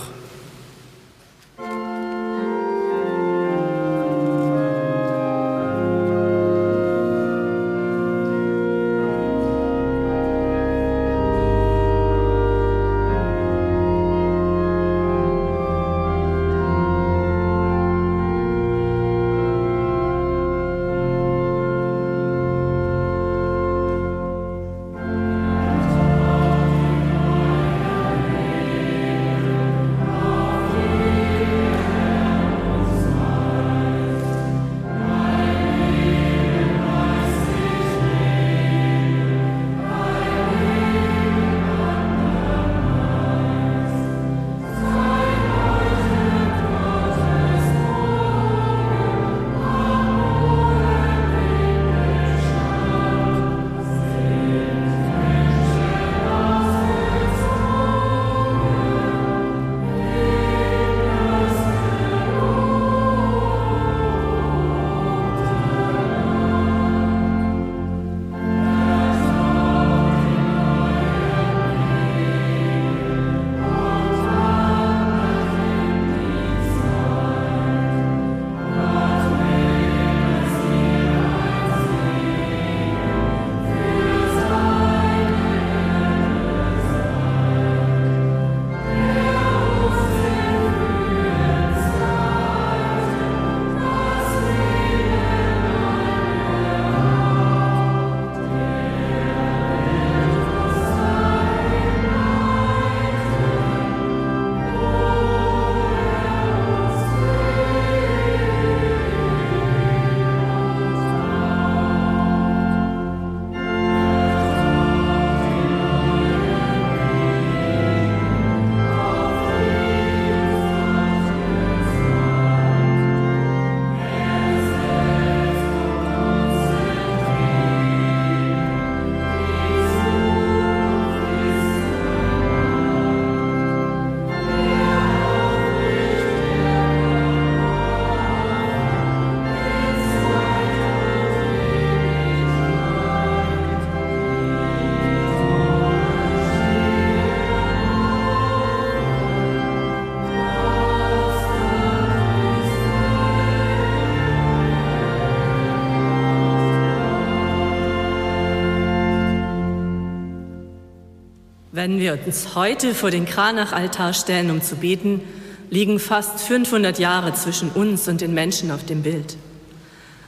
Wenn 161.82 161.98
wir 161.98 162.16
uns 162.24 162.54
heute 162.54 162.94
vor 162.94 163.10
den 163.10 163.24
Kranachaltar 163.24 164.14
stellen, 164.14 164.52
um 164.52 164.62
zu 164.62 164.76
beten, 164.76 165.20
liegen 165.68 165.98
fast 165.98 166.38
500 166.42 167.00
Jahre 167.00 167.34
zwischen 167.34 167.70
uns 167.70 168.06
und 168.06 168.20
den 168.20 168.34
Menschen 168.34 168.70
auf 168.70 168.86
dem 168.86 169.02
Bild. 169.02 169.36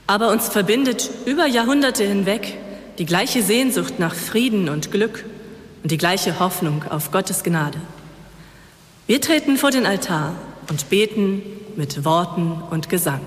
Aber 0.05 0.31
uns 0.31 0.49
verbindet 0.49 1.09
über 1.25 1.45
Jahrhunderte 1.45 2.03
hinweg 2.03 2.57
die 2.97 3.05
gleiche 3.05 3.41
Sehnsucht 3.41 3.99
nach 3.99 4.13
Frieden 4.13 4.67
und 4.67 4.91
Glück 4.91 5.23
und 5.81 5.91
die 5.91 5.97
gleiche 5.97 6.41
Hoffnung 6.41 6.83
auf 6.89 7.11
Gottes 7.11 7.41
Gnade. 7.41 7.79
Wir 9.07 9.21
treten 9.21 9.55
vor 9.55 9.71
den 9.71 9.85
Altar 9.85 10.35
und 10.69 10.89
beten 10.89 11.41
mit 11.77 12.03
Worten 12.03 12.63
und 12.69 12.89
Gesang. 12.89 13.21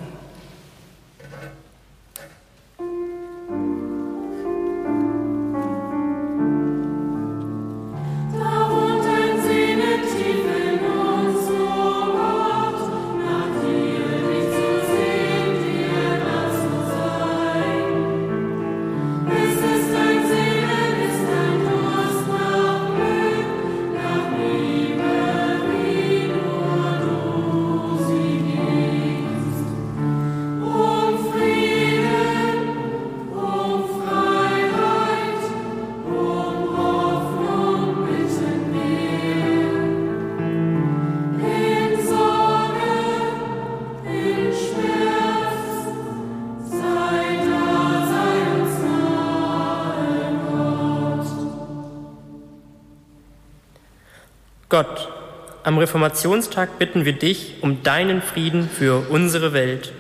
Am 55.68 55.76
Reformationstag 55.76 56.78
bitten 56.78 57.04
wir 57.04 57.12
dich 57.12 57.56
um 57.60 57.82
deinen 57.82 58.22
Frieden 58.22 58.70
für 58.70 59.10
unsere 59.10 59.52
Welt. 59.52 59.92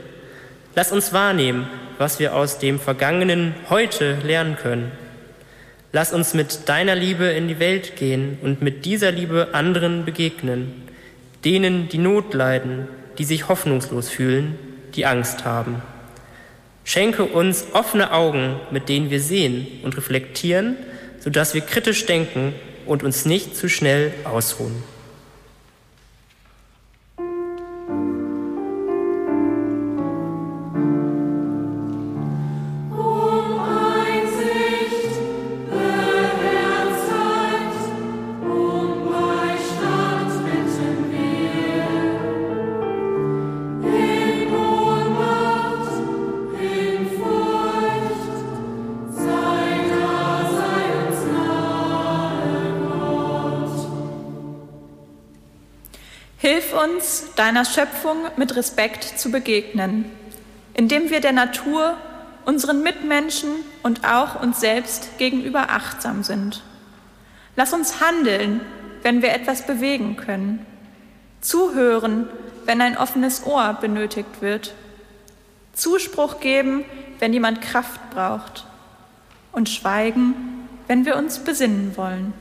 Lass 0.74 0.92
uns 0.92 1.12
wahrnehmen, 1.12 1.68
was 1.98 2.18
wir 2.18 2.34
aus 2.34 2.58
dem 2.58 2.80
Vergangenen 2.80 3.54
heute 3.68 4.16
lernen 4.24 4.56
können. 4.56 4.90
Lass 5.92 6.14
uns 6.14 6.32
mit 6.32 6.70
deiner 6.70 6.94
Liebe 6.94 7.26
in 7.26 7.48
die 7.48 7.58
Welt 7.58 7.96
gehen 7.96 8.38
und 8.40 8.62
mit 8.62 8.86
dieser 8.86 9.12
Liebe 9.12 9.48
anderen 9.52 10.06
begegnen, 10.06 10.72
denen, 11.44 11.90
die 11.90 11.98
Not 11.98 12.32
leiden, 12.32 12.88
die 13.18 13.24
sich 13.24 13.50
hoffnungslos 13.50 14.08
fühlen, 14.08 14.58
die 14.94 15.04
Angst 15.04 15.44
haben. 15.44 15.82
Schenke 16.82 17.26
uns 17.26 17.66
offene 17.74 18.14
Augen, 18.14 18.58
mit 18.70 18.88
denen 18.88 19.10
wir 19.10 19.20
sehen 19.20 19.66
und 19.82 19.98
reflektieren, 19.98 20.78
sodass 21.20 21.52
wir 21.52 21.60
kritisch 21.60 22.06
denken 22.06 22.54
und 22.86 23.02
uns 23.02 23.26
nicht 23.26 23.54
zu 23.54 23.68
schnell 23.68 24.14
ausruhen. 24.24 24.82
Uns, 57.48 57.54
deiner 57.54 57.64
Schöpfung 57.64 58.16
mit 58.36 58.56
Respekt 58.56 59.18
zu 59.18 59.30
begegnen, 59.30 60.04
indem 60.74 61.08
wir 61.10 61.20
der 61.20 61.32
Natur, 61.32 61.96
unseren 62.44 62.82
Mitmenschen 62.82 63.50
und 63.82 64.06
auch 64.06 64.42
uns 64.42 64.60
selbst 64.60 65.18
gegenüber 65.18 65.70
achtsam 65.70 66.22
sind. 66.22 66.62
Lass 67.56 67.72
uns 67.72 68.00
handeln, 68.00 68.60
wenn 69.02 69.22
wir 69.22 69.32
etwas 69.32 69.66
bewegen 69.66 70.16
können, 70.16 70.66
zuhören, 71.40 72.28
wenn 72.66 72.80
ein 72.80 72.98
offenes 72.98 73.46
Ohr 73.46 73.78
benötigt 73.80 74.40
wird, 74.40 74.74
Zuspruch 75.72 76.40
geben, 76.40 76.84
wenn 77.18 77.32
jemand 77.32 77.62
Kraft 77.62 78.10
braucht 78.10 78.66
und 79.52 79.68
schweigen, 79.68 80.34
wenn 80.86 81.06
wir 81.06 81.16
uns 81.16 81.38
besinnen 81.38 81.96
wollen. 81.96 82.32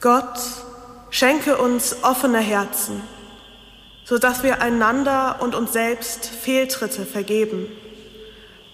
Gott, 0.00 0.38
schenke 1.10 1.56
uns 1.56 2.04
offene 2.04 2.38
Herzen, 2.38 3.02
sodass 4.04 4.44
wir 4.44 4.62
einander 4.62 5.38
und 5.40 5.56
uns 5.56 5.72
selbst 5.72 6.26
Fehltritte 6.26 7.04
vergeben 7.04 7.66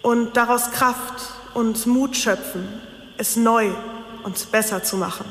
und 0.02 0.36
daraus 0.36 0.70
Kraft 0.70 1.32
und 1.54 1.86
Mut 1.86 2.14
schöpfen, 2.14 2.68
es 3.16 3.36
neu 3.36 3.70
und 4.22 4.52
besser 4.52 4.82
zu 4.82 4.98
machen. 4.98 5.24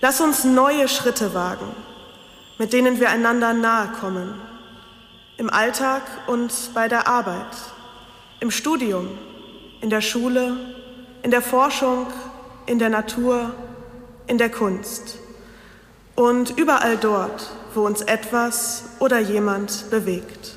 Lass 0.00 0.20
uns 0.20 0.42
neue 0.42 0.88
Schritte 0.88 1.32
wagen, 1.32 1.68
mit 2.58 2.72
denen 2.72 2.98
wir 2.98 3.10
einander 3.10 3.52
nahe 3.52 3.88
kommen, 4.00 4.34
im 5.36 5.48
Alltag 5.48 6.02
und 6.26 6.52
bei 6.74 6.88
der 6.88 7.06
Arbeit, 7.06 7.56
im 8.40 8.50
Studium, 8.50 9.16
in 9.80 9.90
der 9.90 10.00
Schule, 10.00 10.56
in 11.22 11.30
der 11.30 11.42
Forschung, 11.42 12.08
in 12.66 12.80
der 12.80 12.88
Natur, 12.88 13.54
in 14.26 14.38
der 14.38 14.50
Kunst 14.50 15.18
und 16.14 16.58
überall 16.58 16.96
dort, 16.96 17.50
wo 17.74 17.82
uns 17.86 18.02
etwas 18.02 18.84
oder 18.98 19.18
jemand 19.18 19.90
bewegt. 19.90 20.55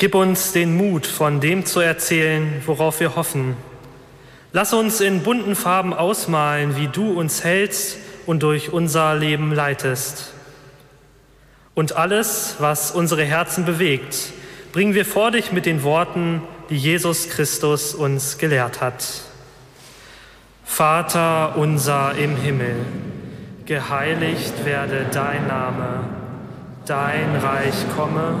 Gib 0.00 0.14
uns 0.14 0.52
den 0.52 0.76
Mut, 0.76 1.08
von 1.08 1.40
dem 1.40 1.66
zu 1.66 1.80
erzählen, 1.80 2.62
worauf 2.64 3.00
wir 3.00 3.16
hoffen. 3.16 3.56
Lass 4.52 4.72
uns 4.72 5.00
in 5.00 5.24
bunten 5.24 5.56
Farben 5.56 5.92
ausmalen, 5.92 6.76
wie 6.76 6.86
du 6.86 7.18
uns 7.18 7.42
hältst 7.42 7.98
und 8.24 8.44
durch 8.44 8.72
unser 8.72 9.16
Leben 9.16 9.52
leitest. 9.52 10.32
Und 11.74 11.96
alles, 11.96 12.54
was 12.60 12.92
unsere 12.92 13.24
Herzen 13.24 13.64
bewegt, 13.64 14.32
bringen 14.72 14.94
wir 14.94 15.04
vor 15.04 15.32
dich 15.32 15.50
mit 15.50 15.66
den 15.66 15.82
Worten, 15.82 16.42
die 16.70 16.76
Jesus 16.76 17.28
Christus 17.28 17.92
uns 17.92 18.38
gelehrt 18.38 18.80
hat. 18.80 19.04
Vater 20.64 21.56
unser 21.56 22.14
im 22.14 22.36
Himmel, 22.36 22.76
geheiligt 23.66 24.64
werde 24.64 25.06
dein 25.10 25.48
Name, 25.48 26.04
dein 26.86 27.34
Reich 27.34 27.74
komme, 27.96 28.40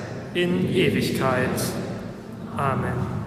in 0.33 0.73
Ewigkeit. 0.73 1.49
Amen. 2.57 3.20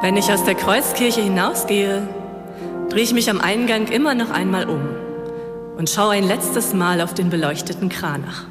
Wenn 0.00 0.16
ich 0.16 0.32
aus 0.32 0.44
der 0.44 0.54
Kreuzkirche 0.54 1.20
hinausgehe, 1.20 2.08
drehe 2.88 3.02
ich 3.02 3.12
mich 3.12 3.28
am 3.30 3.40
Eingang 3.40 3.88
immer 3.88 4.14
noch 4.14 4.30
einmal 4.30 4.68
um 4.68 4.80
und 5.76 5.90
schaue 5.90 6.12
ein 6.12 6.22
letztes 6.22 6.72
Mal 6.72 7.00
auf 7.00 7.14
den 7.14 7.30
beleuchteten 7.30 7.88
Kranach. 7.88 8.44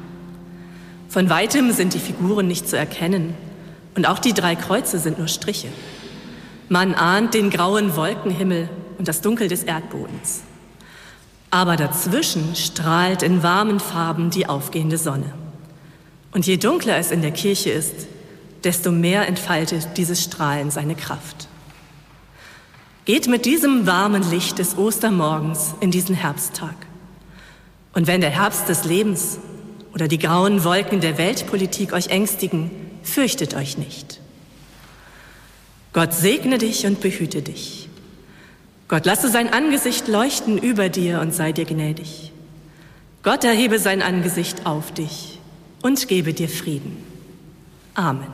Von 1.08 1.30
weitem 1.30 1.72
sind 1.72 1.94
die 1.94 2.00
Figuren 2.00 2.46
nicht 2.46 2.68
zu 2.68 2.76
erkennen 2.76 3.32
und 3.96 4.06
auch 4.06 4.18
die 4.18 4.34
drei 4.34 4.56
Kreuze 4.56 4.98
sind 4.98 5.18
nur 5.18 5.28
Striche. 5.28 5.68
Man 6.68 6.94
ahnt 6.94 7.32
den 7.32 7.48
grauen 7.48 7.96
Wolkenhimmel 7.96 8.68
und 8.98 9.08
das 9.08 9.22
Dunkel 9.22 9.48
des 9.48 9.62
Erdbodens. 9.62 10.42
Aber 11.50 11.76
dazwischen 11.76 12.56
strahlt 12.56 13.22
in 13.22 13.42
warmen 13.42 13.80
Farben 13.80 14.28
die 14.28 14.50
aufgehende 14.50 14.98
Sonne. 14.98 15.32
Und 16.32 16.46
je 16.46 16.58
dunkler 16.58 16.98
es 16.98 17.10
in 17.10 17.22
der 17.22 17.30
Kirche 17.30 17.70
ist, 17.70 18.06
desto 18.64 18.90
mehr 18.90 19.28
entfaltet 19.28 19.88
dieses 19.96 20.22
Strahlen 20.22 20.70
seine 20.70 20.94
Kraft. 20.94 21.37
Geht 23.08 23.26
mit 23.26 23.46
diesem 23.46 23.86
warmen 23.86 24.22
Licht 24.30 24.58
des 24.58 24.76
Ostermorgens 24.76 25.72
in 25.80 25.90
diesen 25.90 26.14
Herbsttag. 26.14 26.74
Und 27.94 28.06
wenn 28.06 28.20
der 28.20 28.28
Herbst 28.28 28.68
des 28.68 28.84
Lebens 28.84 29.38
oder 29.94 30.08
die 30.08 30.18
grauen 30.18 30.62
Wolken 30.62 31.00
der 31.00 31.16
Weltpolitik 31.16 31.94
euch 31.94 32.08
ängstigen, 32.08 32.70
fürchtet 33.02 33.54
euch 33.54 33.78
nicht. 33.78 34.20
Gott 35.94 36.12
segne 36.12 36.58
dich 36.58 36.84
und 36.84 37.00
behüte 37.00 37.40
dich. 37.40 37.88
Gott 38.88 39.06
lasse 39.06 39.30
sein 39.30 39.50
Angesicht 39.54 40.06
leuchten 40.06 40.58
über 40.58 40.90
dir 40.90 41.20
und 41.22 41.32
sei 41.32 41.52
dir 41.52 41.64
gnädig. 41.64 42.30
Gott 43.22 43.42
erhebe 43.42 43.78
sein 43.78 44.02
Angesicht 44.02 44.66
auf 44.66 44.92
dich 44.92 45.38
und 45.80 46.08
gebe 46.08 46.34
dir 46.34 46.50
Frieden. 46.50 46.98
Amen. 47.94 48.28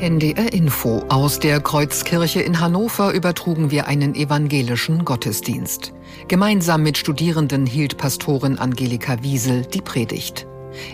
NDR 0.00 0.52
Info. 0.54 1.04
Aus 1.10 1.38
der 1.40 1.60
Kreuzkirche 1.60 2.40
in 2.40 2.58
Hannover 2.58 3.12
übertrugen 3.12 3.70
wir 3.70 3.86
einen 3.86 4.14
evangelischen 4.14 5.04
Gottesdienst. 5.04 5.92
Gemeinsam 6.26 6.82
mit 6.82 6.96
Studierenden 6.96 7.66
hielt 7.66 7.98
Pastorin 7.98 8.58
Angelika 8.58 9.22
Wiesel 9.22 9.66
die 9.66 9.82
Predigt. 9.82 10.46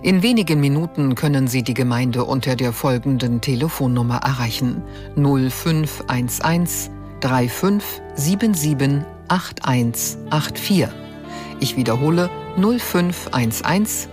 In 0.02 0.24
wenigen 0.24 0.59
Minuten 0.59 1.14
können 1.14 1.46
Sie 1.46 1.62
die 1.62 1.74
Gemeinde 1.74 2.24
unter 2.24 2.57
der 2.57 2.72
folgenden 2.72 3.40
Telefonnummer 3.40 4.16
erreichen. 4.16 4.82
0511 5.14 6.90
3577 7.20 9.04
8184. 9.28 10.88
Ich 11.61 11.76
wiederhole 11.76 12.28
0511 12.57 14.09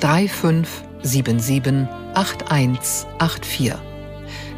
3577 0.00 1.86
8184. 2.14 3.89